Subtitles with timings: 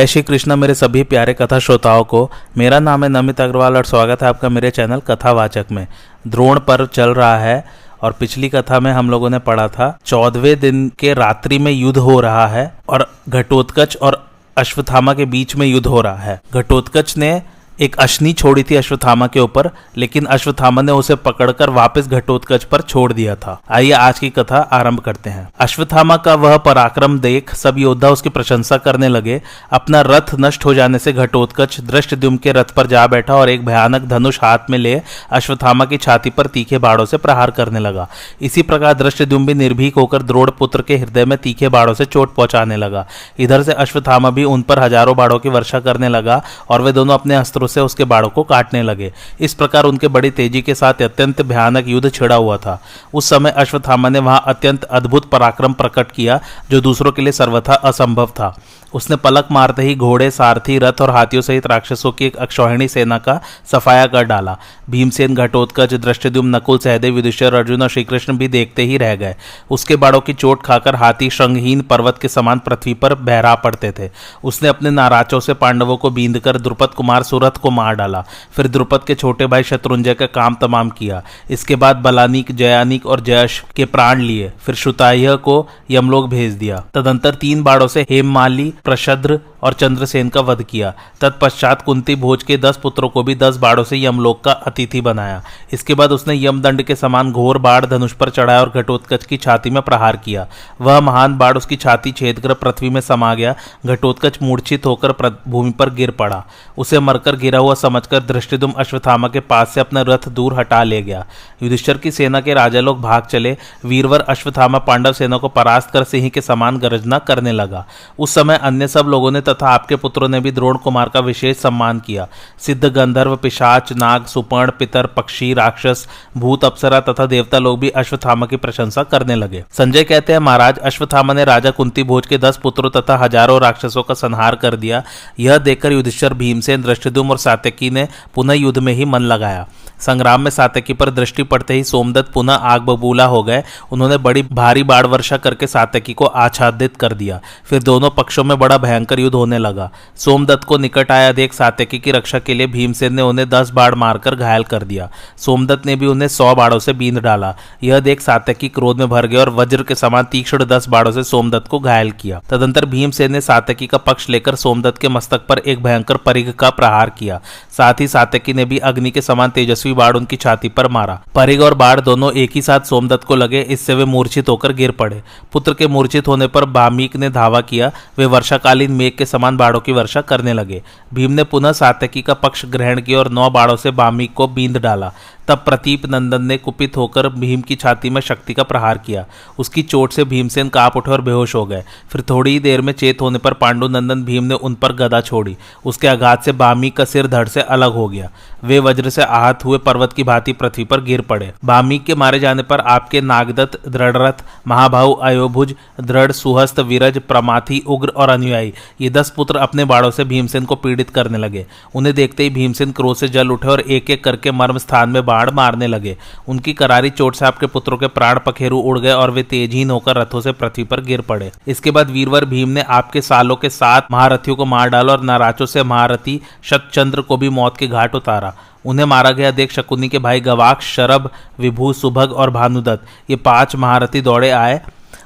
[0.00, 3.84] जय श्री कृष्ण, मेरे सभी प्यारे कथा श्रोताओं को, मेरा नाम है नमित अग्रवाल और
[3.84, 5.86] स्वागत है आपका मेरे चैनल कथावाचक में।
[6.26, 7.64] द्रोण पर्व चल रहा है
[8.02, 11.98] और पिछली कथा में हम लोगों ने पढ़ा था चौदवे दिन के रात्रि में युद्ध
[11.98, 17.16] हो रहा है और घटोत्कच और अश्वत्थामा के बीच में युद्ध हो रहा है। घटोत्कच
[17.16, 17.42] ने
[17.80, 22.80] एक अश्नी छोड़ी थी अश्वत्थामा के ऊपर, लेकिन अश्वत्थामा ने उसे पकड़कर वापस घटोत्कच पर
[22.80, 27.54] छोड़ दिया था। आइए आज की कथा आरंभ करते हैं। अश्वत्थामा का वह पराक्रम देख
[27.54, 29.40] सब योद्धा उसकी प्रशंसा करने लगे।
[29.72, 33.64] अपना रथ नष्ट हो जाने से घटोत्कच दृष्ट के रथ पर जा बैठा और एक
[33.66, 35.00] भयानक धनुष हाथ में ले
[35.30, 38.08] अश्वत्थामा की छाती पर तीखे बाड़ों से प्रहार करने लगा।
[38.40, 42.34] इसी प्रकार दृष्ट भी निर्भीक होकर द्रोड़ पुत्र के हृदय में तीखे बाड़ों से चोट
[42.34, 43.06] पहुँचाने लगा।
[43.38, 47.14] इधर से अश्वत्थामा भी उन पर हज़ारों बाड़ों की वर्षा करने लगा और वे दोनों
[47.14, 51.02] अपने अस्त्रों से उसके बाड़ों को काटने लगे। इस प्रकार उनके बड़ी तेज़ी के साथ
[51.02, 52.78] अत्यंत भयानक युद्ध छिड़ा हुआ था।
[53.14, 56.40] उस समय अश्वत्थामा ने वहाँ अत्यंत अद्भुत पराक्रम प्रकट किया,
[56.70, 58.54] जो दूसरों के लिए सर्वथा असंभव था।
[58.94, 63.18] उसने पलक मारते ही घोड़े, सारथी, रथ और हाथियों सहित राक्षसों की एक अक्षौहिणी सेना
[63.18, 63.40] का
[63.72, 64.58] सफाया कर डाला।
[64.90, 69.36] भीमसेन घटोत्कच दृष्टिद्युम नकुल, सहदेव, युधिष्ठिर, अर्जुन और श्रीकृष्ण भी देखते ही रह गए।
[69.70, 74.10] उसके बाड़ों की चोट खाकर हाथी श्रृंगहीन पर्वत के समान पृथ्वी पर बहरा पड़ते थे।
[74.44, 78.24] उसने अपने नाराचों से पांडवों को बींद कर द्रुपद कुमार सुरथ को मार डाला।
[78.56, 83.20] फिर द्रुपद के छोटे भाई शत्रुंजय का काम तमाम किया। इसके बाद बलानिक, जयानिक और
[83.20, 88.74] जयश के प्राण लिए। फिर श्रुताह्य को यमलोक भेज दिया। तदंतर तीन बाड़ों से हेममाली
[88.84, 93.56] प्रशद्र और चंद्रसेन का वध किया। तत्पश्चात कुंती भोज के दस पुत्रों को भी दस
[93.56, 98.12] बाड़ों से यमलोक का अतिथि बनाया। इसके बाद उसने यमदंड के समान घोर बाढ़ धनुष
[98.12, 100.46] पर चढ़ाया और घटोत्कच की छाती में प्रहार किया।
[100.80, 103.54] वह महान बाढ़ उसकी छाती छेद कर पृथ्वी में समा गया।
[103.86, 105.12] घटोत्कच मूर्छित होकर
[105.48, 106.44] भूमि पर गिर पड़ा।
[106.78, 111.02] उसे मरकर गिरा हुआ समझकर दृष्टिदुम अश्वथामा के पास से अपना रथ दूर हटा ले
[111.02, 111.24] गया।
[111.62, 116.04] युधिष्ठर की सेना के राजा लोग भाग चले। वीरवर अश्वथामा पांडव सेना को परास्त कर
[116.04, 117.84] सिंह के समान गरजना करने लगा।
[118.18, 121.56] उस समय अन्य सब लोगों ने तथा आपके पुत्रों ने भी द्रोण कुमार का विशेष
[121.56, 122.26] सम्मान किया।
[122.58, 126.06] सिद्ध गंधर्व, पिशाच, नाग, सुपर्ण, पितर, पक्षी, राक्षस,
[126.36, 130.78] भूत, अप्सरा तथा देवता लोग भी अश्वत्थामा की प्रशंसा करने लगे। संजय कहते हैं, महाराज,
[130.80, 135.02] अश्वत्थामा ने राजा कुंती भोज के दस पुत्रों तथा हज़ारों राक्षसों का संहार कर दिया।
[135.40, 139.66] यह देखकर युधिष्ठर भीमसेन दृष्टिदुम और सात्यकी ने पुनः युद्ध में ही मन लगाया।
[140.00, 143.62] संग्राम में सातकी पर दृष्टि पड़ते ही सोमदत्त पुनः आग बबूला हो गए।
[143.92, 148.58] उन्होंने बड़ी भारी बाढ़ वर्षा करके सातकी को आच्छादित कर दिया। फिर दोनों पक्षों में
[148.58, 152.66] बड़ा भयंकर युद्ध होने लगा। सोमदत्त को निकट आया देख सात्यकी की रक्षा के लिए
[152.66, 156.78] भीमसेन ने उन्हें दस बाढ़ मारकर घायल कर दिया। सोमदत्त ने भी उन्हें सौ बाढ़ों
[156.78, 160.64] से बींद डाला। यह देख सात्यकी क्रोध में भर गए और वज्र के समान तीक्ष्ण
[160.64, 164.98] दस बाढ़ों से सोमदत्त को घायल किया। तदंतर भीमसेन ने सातकी का पक्ष लेकर सोमदत्त
[164.98, 167.40] के मस्तक पर एक भयंकर परिघ का प्रहार किया।
[167.80, 171.62] साथ ही सातकी ने भी अग्नि के समान तेजस्वी बाढ़ उनकी छाती पर मारा। परिग
[171.62, 175.22] और बाढ़ दोनों एक ही साथ सोमदत्त को लगे, इससे वे मूर्छित होकर गिर पड़े।
[175.52, 179.80] पुत्र के मूर्छित होने पर बामिक ने धावा किया। वे वर्षाकालीन मेघ के समान बाढ़ों
[179.80, 180.82] की वर्षा करने लगे।
[181.14, 184.76] भीम ने पुनः सातकी का पक्ष ग्रहण किया और नौ बाढ़ों से बामिक को बींद
[184.76, 185.12] डाला।
[185.50, 189.24] तब प्रतीप नंदन ने कुपित होकर भीम की छाती में शक्ति का प्रहार किया।
[189.58, 192.92] उसकी चोट से भीमसेन काँप उठे और बेहोश हो गए। फिर थोड़ी ही देर में
[192.92, 196.90] चेत होने पर पांडु नंदन भीम ने उन पर गदा छोड़ी। उसके आघात से बामी
[196.90, 198.30] का सिर धड़ से अलग हो गया।
[198.64, 202.40] वे वज्र से आहत हुए पर्वत की भांति पृथ्वी पर गिर पड़े। बामीक के मारे
[202.40, 209.10] जाने पर आपके नागदत्त, दृढ़रथ महाभाव अयोभुज, दृढ़, सुहस्त, वीरज, प्रमाथी, उग्र और अनुयायी, ये
[209.10, 213.16] दस पुत्र अपने बाड़ों से भीमसेन को पीड़ित करने लगे। उन्हें देखते ही भीमसेन क्रोध
[213.16, 216.16] से जल उठे और एक एक करके मर्म स्थान में बाढ़ बाढ़ मारने लगे।
[216.48, 220.16] उनकी करारी चोट से आपके पुत्रों के प्राण पखेरु उड़ गए और वे तेजहीन होकर
[220.16, 224.10] रथों से पृथ्वी पर गिर पड़े। इसके बाद वीरवर भीम ने आपके सालों के साथ
[224.10, 228.54] महारथियों को मार डाला और नाराचों से महारथी शतचंद्र को भी मौत के घाट उतारा।
[228.84, 233.76] उन्हें मारा गया देख शकुनी के भाई गवाक्ष, शरभ, विभू, सुभग और भानुदत्त, ये पाँच
[233.76, 234.80] महारथी दौड़े आए।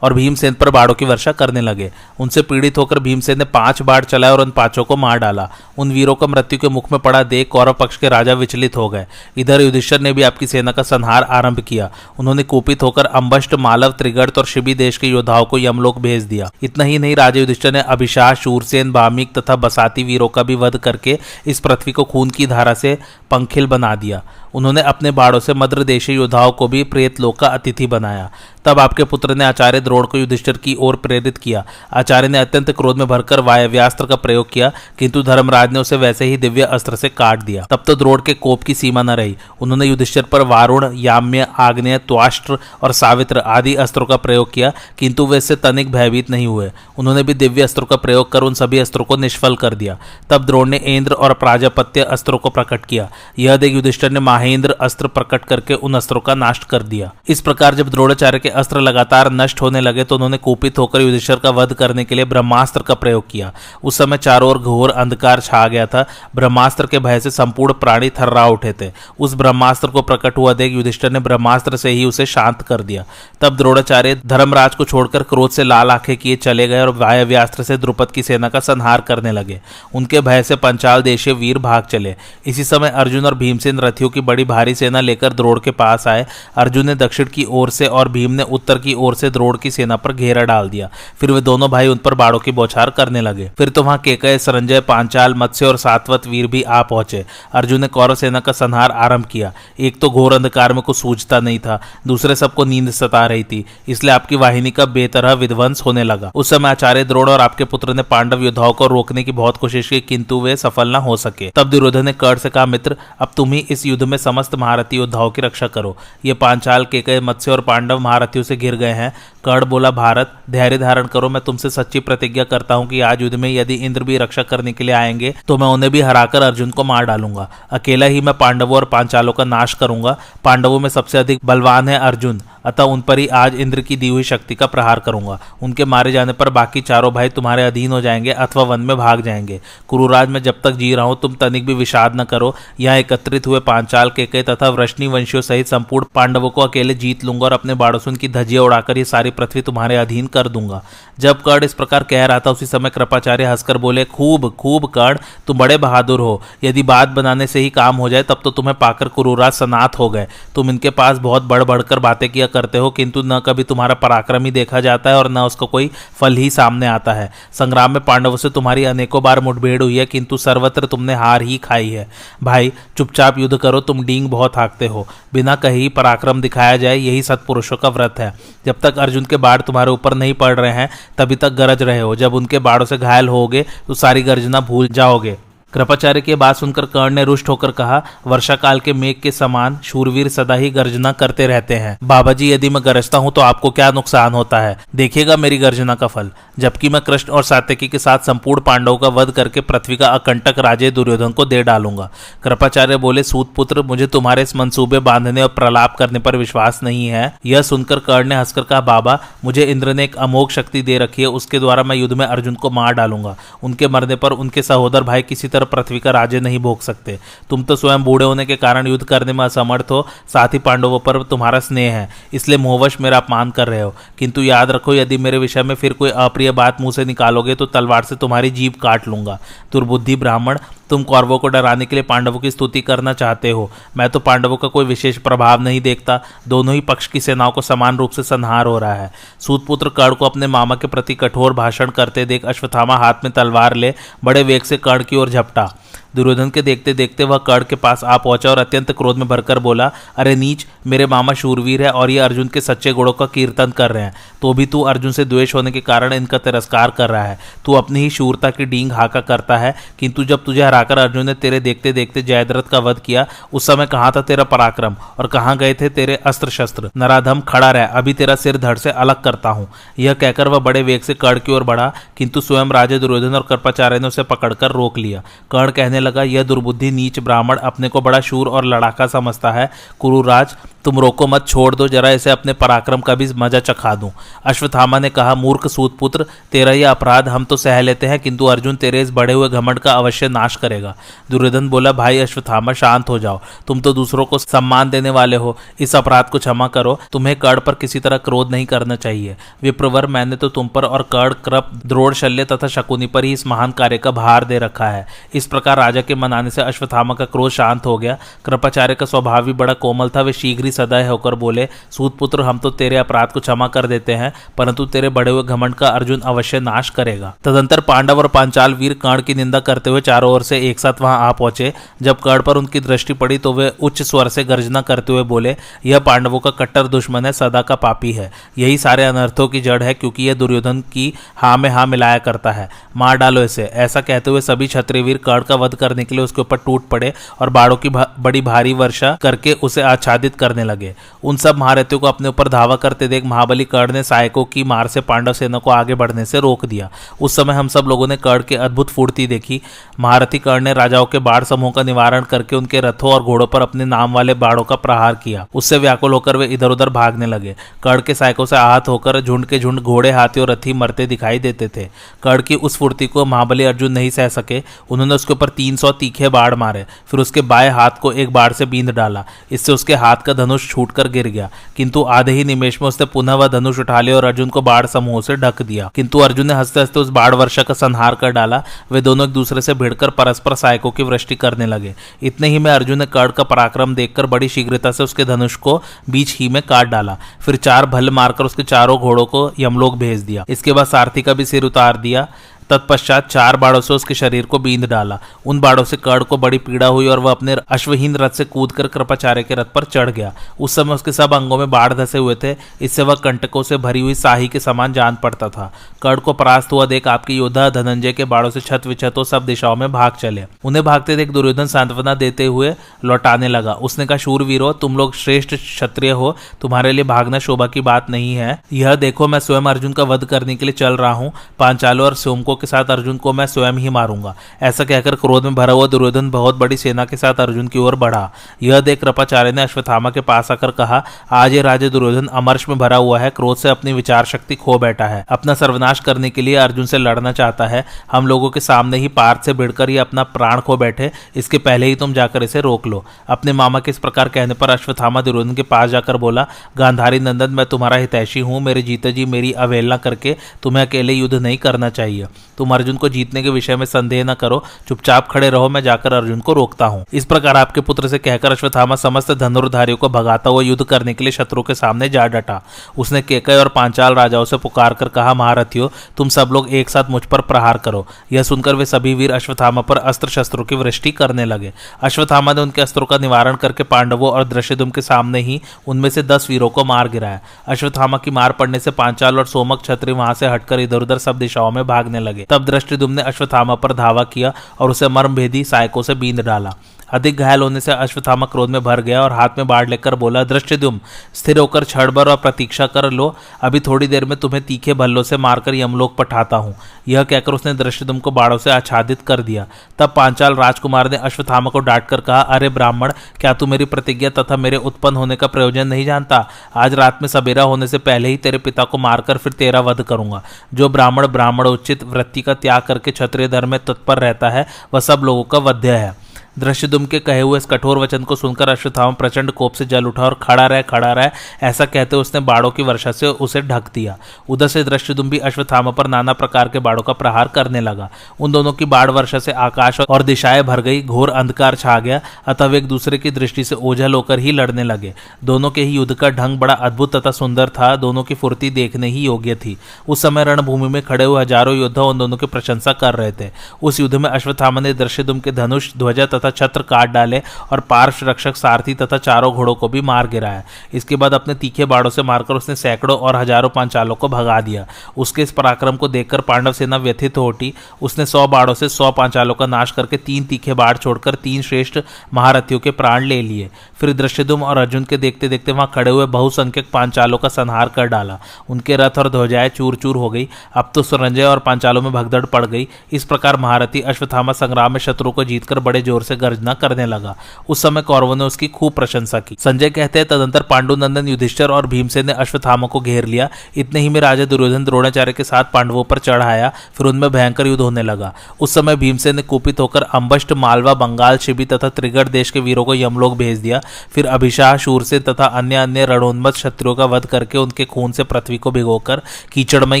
[0.02, 4.04] और भीमसेन पर बाड़ों की वर्षा करने लगे। उनसे पीड़ित होकर भीमसेन ने पाँच बाढ़
[4.04, 5.48] चलाए और उन पाँचों को मार डाला।
[5.78, 8.88] उन वीरों का मृत्यु के मुख में पड़ा देख कौरव पक्ष के राजा विचलित हो
[8.88, 9.06] गए।
[9.36, 13.90] इधर युधिष्ठर ने भी आपकी सेना का संहार आरंभ किया। उन्होंने कुपित होकर अम्बष्ट, मालव
[13.90, 17.72] त्रिगढ़ और शिबी देश के योद्धाओं को यमलोक भेज दिया। इतना ही नहीं, राजा युधिष्ठर
[17.72, 22.30] ने अभिशाह शूरसेन, बामिक तथा बसाती वीरों का भी वध करके इस पृथ्वी को खून
[22.30, 22.98] की धारा से
[23.30, 24.22] पंखिल बना दिया।
[24.54, 28.30] उन्होंने अपने बाड़ों से मद्र देशी योद्धाओं को भी प्रेत लोक का अतिथि बनाया।
[28.64, 32.70] तब आपके पुत्र ने आचार्य द्रोण को युधिष्ठिर की ओर प्रेरित किया। आचार्य ने अत्यंत
[32.70, 36.96] क्रोध में भरकर वायव्यास्त्र का प्रयोग किया, किंतु धर्मराज ने उसे वैसे ही दिव्य अस्त्र
[36.96, 40.40] से काट दिया। तब तो द्रोण के कोप की सीमा न रही। उन्होंने युधिष्ठिर पर
[40.40, 45.92] वारुण, याम्य, आग्नेय, त्वाष्ट्र और सावित्र आदि अस्त्रों का प्रयोग किया, किंतु वे इससे तनिक
[45.92, 49.56] भयभीत नहीं हुए। उन्होंने भी दिव्य अस्त्रों का प्रयोग कर उन सभी अस्त्रों को निष्फल
[49.56, 49.98] कर दिया।
[50.30, 54.74] तब द्रोण ने इंद्र और प्राजापत्य अस्त्रों को प्रकट किया। यह देख युधिष्ठिर ने महेंद्र
[54.80, 58.80] अस्त्र प्रकट करके उन अस्त्रों का नाश कर दिया। इस प्रकार जब द्रोणाचार्य के अस्त्र
[58.80, 62.82] लगातार नष्ट होने लगे तो उन्होंने कुपित होकर युधिष्ठर का वध करने के लिए ब्रह्मास्त्र
[62.82, 63.52] का प्रयोग किया।
[63.84, 66.04] उस समय चारों ओर घोर अंधकार छा गया था।
[66.34, 68.90] ब्रह्मास्त्र के भय से संपूर्ण प्राणी थर्रा उठे थे।
[69.20, 73.04] उस ब्रह्मास्त्र को प्रकट हुआ देख युधिष्ठर ने ब्रह्मास्त्र से ही उसे शांत कर दिया।
[73.40, 77.76] तब द्रोणाचार्य धर्मराज को छोड़कर क्रोध से लाल आँखें किए चले गए और वायव्यास्त्र से
[77.76, 79.60] द्रुपद की सेना का संहार करने लगे।
[79.94, 82.14] उनके भय से पंचाल देशीय वीर भाग चले।
[82.46, 86.26] इसी समय अर्जुन और भीमसेन रथियों की बड़ी भारी सेना लेकर द्रोड़ के पास आए।
[86.56, 89.70] अर्जुन ने दक्षिण की ओर से और भीम ने उत्तर की ओर से द्रोड़ की
[89.70, 90.88] सेना पर घेरा डाल दिया।
[91.20, 94.38] फिर वे दोनों भाई उन पर बाड़ों की बौछार करने लगे। फिर तो वहाँ केकय
[94.40, 98.90] संजय पांचाल, मत्स्य और सातवत वीर भी आ पहुँचे। अर्जुन ने कौरव सेना का संहार
[98.92, 103.24] आरंभ किया। एक तो घोर अंधकार में कुछ सूझता नहीं था, दूसरे सबको नींद सता
[103.26, 107.40] रही थी, इसलिए आपकी वाहिनी का बेतरह विध्वंस होने लगा। उस समय आचार्य द्रोड़ और
[107.40, 110.96] आपके पुत्र ने पांडव योद्धाओं को रोकने की बहुत कोशिश की, किंतु वे सफल न
[111.00, 114.16] हो सके। तब दुर्योधन ने कर्ण से कहा, मित्र, अब तुम ही इस युद्ध में
[114.20, 118.56] समस्त महारथी योद्धाओं की रक्षा करो। ये पांचाल के कई मत्स्य और पांडव महारथियों से
[118.56, 119.12] घिर गए हैं।
[119.44, 123.34] कर्ण बोला, भारत, धैर्य धारण करो। मैं तुमसे सच्ची प्रतिज्ञा करता हूँ कि आज युद्ध
[123.34, 126.70] में यदि इंद्र भी रक्षा करने के लिए आएँगे तो मैं उन्हें भी हराकर अर्जुन
[126.70, 131.18] को मार डालूँगा। अकेला ही मैं पांडवों और पांचालों का नाश करूँगा। पांडवों में सबसे
[131.18, 134.66] अधिक बलवान है अर्जुन। अतः उन पर ही आज इंद्र की दी हुई शक्ति का
[134.66, 138.80] प्रहार करूँगा। उनके मारे जाने पर बाकी चारों भाई तुम्हारे अधीन हो जाएँगे अथवा वन
[138.80, 142.24] में भाग जाएँगे। कुरुराज, में जब तक जी रहा हूँ, तुम तनिक भी विषाद न
[142.24, 146.94] करो। यहाँ एकत्रित हुए पांचाल के कई तथा वृष्णि वंशियों सहित संपूर्ण पांडवों को अकेले
[146.94, 150.82] जीत लूँगा और अपने बाड़ों की धजिया उड़ाकर ये सारी पृथ्वी तुम्हारे अधीन कर दूँगा।
[151.20, 155.18] जब कर्ण इस प्रकार कह रहा था, उसी समय कृपाचार्य हंसकर बोले, खूब खूब कर्ण,
[155.46, 158.74] तुम बड़े बहादुर हो। यदि बात बनाने से ही काम हो जाए, तब तो तुम्हें
[158.74, 162.90] पाकर कुरुराज सनात हो गए। तुम इनके पास बहुत बढ़ बढ़कर बातें किया करते हो,
[162.90, 165.90] किंतु न कभी तुम्हारा पराक्रम ही देखा जाता है और न उसका कोई
[166.20, 170.06] फल ही सामने आता है। संग्राम में पांडवों से तुम्हारी अनेकों बार मुठभेड़ हुई है,
[170.06, 172.08] किंतु सर्वत्र तुमने हार ही खाई है।
[172.42, 177.22] भाई, चुपचाप युद्ध करो, तुम डींग बहुत हाँकते हो। बिना कहीं पराक्रम दिखाया जाए, यही
[177.22, 178.32] सत्पुरुषों का व्रत है।
[178.66, 180.88] जब तक अर्जुन के बाढ़ तुम्हारे ऊपर नहीं पड़ रहे हैं,
[181.18, 184.88] तभी तक गरज रहे हो। जब उनके बाढ़ों से घायल होगे तो सारी गर्जना भूल
[184.88, 185.36] जाओगे।
[185.72, 189.78] कृपाचार्य की बात सुनकर कर्ण ने रुष्ट होकर कहा वर्षा काल के मेघ के समान
[189.84, 193.70] शूरवीर सदा ही गर्जना करते रहते हैं। बाबा जी यदि मैं गरजता हूँ तो आपको
[193.70, 194.76] क्या नुकसान होता है?
[194.94, 199.08] देखिएगा मेरी गर्जना का फल। जबकि मैं कृष्ण और सात्यकी के साथ संपूर्ण पांडवों का
[199.08, 202.10] वध करके पृथ्वी का अकंटक राजे दुर्योधन को दे डालूँगा।
[202.42, 207.06] कृपाचार्य बोले सूत पुत्र मुझे तुम्हारे इस मंसूबे बांधने और प्रलाप करने पर विश्वास नहीं
[207.06, 210.98] है। यह सुनकर कर्ण ने हंसकर कहा, बाबा, मुझे इंद्र ने एक अमोघ शक्ति दे
[210.98, 214.62] रखी है, उसके द्वारा मैं युद्ध में अर्जुन को मार डालूँगा। उनके मरने पर उनके
[214.62, 217.18] सहोदर भाई किसी तरह पृथ्वी का राज्य नहीं भोग सकते।
[217.50, 221.00] तुम तो स्वयं बूढ़े होने के कारण युद्ध करने में असमर्थ हो। साथ ही पांडवों
[221.00, 225.18] पर तुम्हारा स्नेह है, इसलिए मोहवश मेरा अपमान कर रहे हो। किंतु याद रखो, यदि
[225.18, 228.74] मेरे विषय में फिर कोई अप्रिय बात मुँह से निकालोगे तो तलवार से तुम्हारी जीव
[228.82, 229.38] काट लूँगा।
[229.72, 230.58] दुर्बुद्धि ब्राह्मण
[230.90, 234.56] तुम कौरवों को डराने के लिए पांडवों की स्तुति करना चाहते हो। मैं तो पांडवों
[234.56, 238.22] का कोई विशेष प्रभाव नहीं देखता। दोनों ही पक्ष की सेनाओं को समान रूप से
[238.22, 242.44] संहार हो रहा है। सूतपुत्र कर्ण को अपने मामा के प्रति कठोर भाषण करते देख
[242.44, 243.94] अश्वथामा हाथ में तलवार ले
[244.24, 245.72] बड़े वेग से कर्ण की ओर झपटा।
[246.14, 249.58] दुर्योधन के देखते देखते वह कर्ण के पास आ पहुँचा और अत्यंत क्रोध में भरकर
[249.58, 253.70] बोला, अरे नीच, मेरे मामा शूरवीर है और ये अर्जुन के सच्चे गुणों का कीर्तन
[253.70, 257.10] कर रहे हैं। तो भी तू अर्जुन से द्वेष होने के कारण इनका तिरस्कार कर
[257.10, 260.98] रहा है। तू अपनी ही शूरता की डींग हाका करता है, किंतु जब तुझे हराकर
[260.98, 264.96] अर्जुन ने तेरे देखते देखते जयद्रथ का वध किया, उस समय कहाँ था तेरा पराक्रम?
[265.18, 268.90] और कहाँ गए थे तेरे अस्त्र शस्त्र नराधम खड़ा रह, अभी तेरा सिर धड़ से
[268.90, 272.70] अलग करता हूँ। यह कहकर वह बड़े वेग से कर्ण की ओर बढ़ा, किंतु स्वयं
[272.70, 276.90] राजे दुर्योधन और कृपाचार्य ने उसे पकड़कर रोक लिया। कर्ण कहने कहने लगा, यह दुर्बुद्धि
[276.90, 281.74] नीच ब्राह्मण अपने को बड़ा शूर और लड़ाका समझता है। कुरुराज, तुम रोको मत, छोड़
[281.74, 284.10] दो, जरा इसे अपने पराक्रम का भी मज़ा चखा दूँ।
[284.44, 288.76] अश्वत्थामा ने कहा, मूर्ख सूतपुत्र, तेरा यह अपराध हम तो सह लेते हैं, किंतु अर्जुन
[288.76, 290.94] तेरे इस बढ़े हुए घमंड का अवश्य नाश करेगा।
[291.30, 295.56] दुर्योधन बोला, भाई अश्वत्थामा, शांत हो जाओ। तुम तो दूसरों को सम्मान देने वाले हो।
[295.80, 300.06] इस अपराध को क्षमा करो। तुम्हें कर्ण पर किसी तरह क्रोध नहीं करना चाहिए। विप्रवर,
[300.06, 303.72] मैंने तो तुम पर और कर्ण, कृप द्रोड़ शल्य तथा शकुनी पर ही इस महान
[303.72, 307.50] कार्य का भार दे रखा है। इस प्रकार राजा के मनाने से अश्वत्थामा का क्रोध
[307.52, 311.34] शांत हो गया। कृपाचार्य का स्वभाव भी बड़ा कोमल था। वे शीघ्र ही सदय होकर
[311.36, 315.42] बोले सूतपुत्र हम तो तेरे अपराध को क्षमा कर देते हैं, परंतु तेरे बड़े हुए
[315.44, 319.90] घमंड का अर्जुन अवश्य नाश करेगा तदंतर पांडव और पांचाल वीर कर्ण की निंदा करते
[319.90, 323.38] हुए चारों ओर से एक साथ वहाँ आ पहुँचे। जब कर्ण पर उनकी दृष्टि पड़ी
[323.38, 325.56] तो वे उच्च स्वर से गर्जना करते हुए बोले,
[325.86, 329.82] यह पांडवों का कट्टर दुश्मन है, सदा का पापी है। यही सारे अनर्थों की जड़
[329.82, 334.00] है, क्योंकि यह दुर्योधन की हा में हा मिलाया करता है। मार डालो इसे ऐसा
[334.02, 337.50] कहते हुए सभी क्षत्रियवीर कर्ण का वध करने के लिए उसके ऊपर टूट पड़े और
[337.50, 340.94] बाड़ों की भा, बड़ी भारी वर्षा करके उसे आच्छादित करने लगे।
[341.24, 344.86] उन सब महारथियों को अपने ऊपर धावा करते देख महाबली कर्ण ने सहायकों की मार
[344.86, 348.16] से पांडव सेना को आगे बढ़ने से रोक दिया। उस समय हम सब लोगों ने
[348.16, 349.60] कर्ण की अद्भुत फूर्ति देखी।
[350.00, 353.62] महारथी कर्ण ने राजाओं के बाढ़ समूह का निवारण करके उनके रथों और घोड़ों पर
[353.62, 357.54] अपने नाम वाले बाड़ों का प्रहार किया। उससे व्याकुल होकर वे इधर उधर भागने लगे।
[357.82, 361.38] कर्ण के सहायकों से आहत होकर झुंड के झुंड घोड़े हाथी और रथी मरते दिखाई
[361.38, 361.88] देते थे।
[362.22, 365.92] कर्ण की उस फूर्ति को महाबली अर्जुन नहीं सह सके। उन्होंने उसके ऊपर तीन सौ
[365.92, 369.94] तीखे बाढ़ मारे, फिर उसके बाएँ हाथ को एक बाढ़ से बींद डाला। इससे उसके
[369.94, 373.78] हाथ का धनुष छूटकर गिर गया। किंतु आधे ही निमेश में उसने पुनः वह धनुष
[373.78, 377.00] उठा लिया और अर्जुन को बाढ़ समूह से ढक दिया। किंतु अर्जुन ने हँसते हँसते
[377.00, 378.62] उस बाढ़ वर्षा का संहार कर डाला।
[378.92, 382.70] वे दोनों एक दूसरे से भिड़कर परस्पर सहायकों की वृष्टि करने लगे। इतने ही में
[382.70, 386.62] अर्जुन ने कर्ण का पराक्रम देखकर बड़ी शीघ्रता से उसके धनुष को बीच ही में
[386.62, 390.86] काट डाला। फिर चार भल मारकर उसके चारों घोड़ों को यमलोक भेज दिया। इसके बाद
[390.86, 392.26] सारथी का भी सिर उतार दिया।
[392.70, 396.58] तत्पश्चात चार बाड़ों से उसके शरीर को बींद डाला। उन बाड़ों से कर्ण को बड़ी
[396.58, 400.32] पीड़ा हुई और वह अपने अश्वहीन रथ से कूदकर कृपाचार्य के रथ पर चढ़ गया।
[400.60, 404.00] उस समय उसके सब अंगों में बाढ़ धसे हुए थे। इससे वह कंटकों से भरी
[404.00, 405.72] हुई साही के समान जान पड़ता था।
[406.02, 409.46] कर्ण को परास्त हुआ देख आपके योद्धा धनंजय के बाड़ों से छत विछत हो सब
[409.46, 412.74] दिशाओं में भाग चले। उन्हें भागते देख दुर्योधन सांत्वना देते हुए
[413.04, 417.80] लौटाने लगा। उसने कहा, शूरवीरो, तुम लोग श्रेष्ठ क्षत्रिय हो। तुम्हारे लिए भागना शोभा की
[417.80, 421.12] बात नहीं है। यह देखो, मैं स्वयं अर्जुन का वध करने के लिए चल रहा
[421.12, 425.44] हूँ। पांचालों और सोमको के साथ अर्जुन को मैं स्वयं ही मारूँगा। ऐसा कहकर क्रोध
[425.44, 428.30] में भरा हुआ दुर्योधन बहुत बड़ी सेना के साथ अर्जुन की ओर बढ़ा।
[428.62, 431.02] यह देख कृपाचार्य ने अश्वत्थामा के पास आकर कहा,
[431.32, 434.78] आज ये राजे दुर्योधन अमर्श में भरा हुआ है, क्रोध से अपनी विचार शक्ति खो
[434.78, 438.60] बैठा है। अपना सर्वनाश करने के लिए अर्जुन से लड़ना चाहता है। हम लोगों के
[438.60, 442.42] सामने ही पार्थ से भिड़कर ये अपना प्राण खो बैठे। इसके पहले ही तुम जाकर
[442.42, 446.16] इसे रोक लो। अपने मामा के इस प्रकार कहने पर अश्वत्थामा दुर्योधन के पास जाकर
[446.16, 451.12] बोला, गांधारी नंदन, मैं तुम्हारा हितैषी हूँ। मेरे जीते जी मेरी अवहेलना करके तुम्हें अकेले
[451.12, 452.26] युद्ध नहीं करना चाहिए।
[452.60, 456.12] तुम अर्जुन को जीतने के विषय में संदेह न करो, चुपचाप खड़े रहो, मैं जाकर
[456.12, 460.50] अर्जुन को रोकता हूँ। इस प्रकार आपके पुत्र से कहकर अश्वत्थामा समस्त धनुर्धारियों को भगाता
[460.50, 462.60] हुआ युद्ध करने के लिए शत्रु के सामने जा डटा।
[462.98, 467.10] उसने केकय और पांचाल राजाओं से पुकार कर कहा, महारथियों, तुम सब लोग एक साथ
[467.10, 471.10] मुझ पर प्रहार करो। यह सुनकर वे सभी वीर अश्वत्थामा पर अस्त्र शस्त्रों की वृष्टि
[471.12, 475.60] करने लगे। अश्वत्थामा ने उनके अस्त्रों का निवारण करके पांडवों और दृश्यदुम के सामने ही
[475.86, 479.84] उनमें से दस वीरों को मार गिराया। अश्वत्थामा की मार पड़ने से पांचाल और सोमक
[479.84, 483.74] छत्री वहाँ से हटकर इधर उधर सब दिशाओं में भागने लगे। तब दृष्टि ने अश्वत्थामा
[483.74, 486.74] पर धावा किया और उसे मर्मभेदी सहायकों से बींद डाला।
[487.12, 490.44] अधिक घायल होने से अश्वत्थामा क्रोध में भर गया और हाथ में बाढ़ लेकर बोला
[490.44, 491.00] दृष्टिदुम
[491.34, 495.36] स्थिर होकर छड़बर और प्रतीक्षा कर लो। अभी थोड़ी देर में तुम्हें तीखे भल्लों से
[495.36, 496.74] मारकर यमलोक पठाता हूँ।
[497.08, 499.66] यह कहकर उसने दृष्टिदुम को बाढ़ों से आच्छादित कर दिया।
[499.98, 504.30] तब पांचाल राजकुमार ने अश्वत्थामा को डांट कर कहा, अरे ब्राह्मण, क्या तू मेरी प्रतिज्ञा
[504.30, 506.46] तथा मेरे उत्पन्न होने का प्रयोजन नहीं जानता?
[506.76, 510.02] आज रात में सवेरा होने से पहले ही तेरे पिता को मारकर फिर तेरा वध
[510.02, 510.42] करूँगा।
[510.74, 515.00] जो ब्राह्मण ब्राह्मण उचित वृत्ति का त्याग करके क्षत्रिय धर्म में तत्पर रहता है, वह
[515.00, 516.29] सब लोगों का वध्य है।
[516.60, 520.22] दृश्यदुम के कहे हुए इस कठोर वचन को सुनकर अश्वत्थामा प्रचंड कोप से जल उठा
[520.22, 521.28] और खड़ा रहे खड़ा रहे,
[521.62, 524.16] ऐसा कहते उसने बाड़ों की वर्षा से उसे ढक दिया।
[524.48, 528.08] उधर से दृश्यदुम भी अश्वत्थामा पर नाना प्रकार के बाड़ों का प्रहार करने लगा।
[528.40, 532.20] उन दोनों की बाढ़ वर्षा से आकाश और दिशाएँ भर गई, घोर अंधकार छा गया,
[532.46, 535.14] अतः एक दूसरे की दृष्टि से ओझल होकर ही लड़ने लगे।
[535.44, 539.08] दोनों के ही युद्ध का ढंग बड़ा अद्भुत तथा सुंदर था, दोनों की फुर्ती देखने
[539.08, 539.76] ही योग्य थी।
[540.08, 543.50] उस समय रणभूमि में खड़े हुए हज़ारों योद्धा उन दोनों की प्रशंसा कर रहे थे।
[543.82, 547.42] उस युद्ध में अश्वत्थामा ने दृश्यदुम के धनुष, ध्वजा तथा छत्र काट डाले
[547.72, 550.62] और पार्श्व रक्षक सारथी तथा चारों घोड़ों को भी मार गिराया।
[550.94, 554.86] इसके बाद अपने तीखे बाड़ों से मारकर उसने सैकड़ों और हज़ारों पांचालों को भगा दिया।
[555.16, 559.10] उसके इस पराक्रम को देखकर पांडव सेना व्यथित हो उठी। उसने सौ बाड़ों से सौ
[559.12, 561.98] पांचालों का नाश करके तीन तीखे बाढ़ छोड़कर तीन श्रेष्ठ
[562.34, 563.68] महारथियों के प्राण ले लिए।
[564.00, 568.06] फिर दृश्यदुम और अर्जुन के देखते देखते वहाँ खड़े हुए बहुसंख्यक पांचालों का संहार कर
[568.06, 568.38] डाला।
[568.70, 572.44] उनके रथ और ध्वजाएँ चूर चूर हो गई। अब तो सुरंजय और पांचालों में भगदड़
[572.46, 576.74] पड़ गई। इस प्रकार महारथी अश्वत्थामा संग्राम में शत्रु को जीतकर बड़े ज़ोर से गर्जना
[576.74, 577.36] करने लगा।
[577.68, 581.86] उस समय कौरवों ने उसकी खूब प्रशंसा की। संजय कहते हैं, तदंतर पांडुनंदन, युधिष्ठर और
[581.86, 586.04] भीमसेन ने अश्वत्थामा को घेर लिया। इतने ही में राजा दुर्योधन द्रोणाचार्य के साथ पांडवों
[586.04, 590.52] पर चढ़ाया। फिर उनमें भयंकर युद्ध होने लगा। उस समय भीमसेन ने कुपित होकर अंबष्ट,
[590.52, 593.80] मालवा, बंगाल, शिबी तथा त्रिगढ़ देश के वीरों को यमलोक भेज दिया।
[594.12, 598.58] फिर अभिशाह, शूरसेन तथा अन्य अन्य रणोन्मत शत्रुओं का वध करके उनके खून से पृथ्वी
[598.58, 599.22] को भिगोकर
[599.52, 600.00] कीचड़मय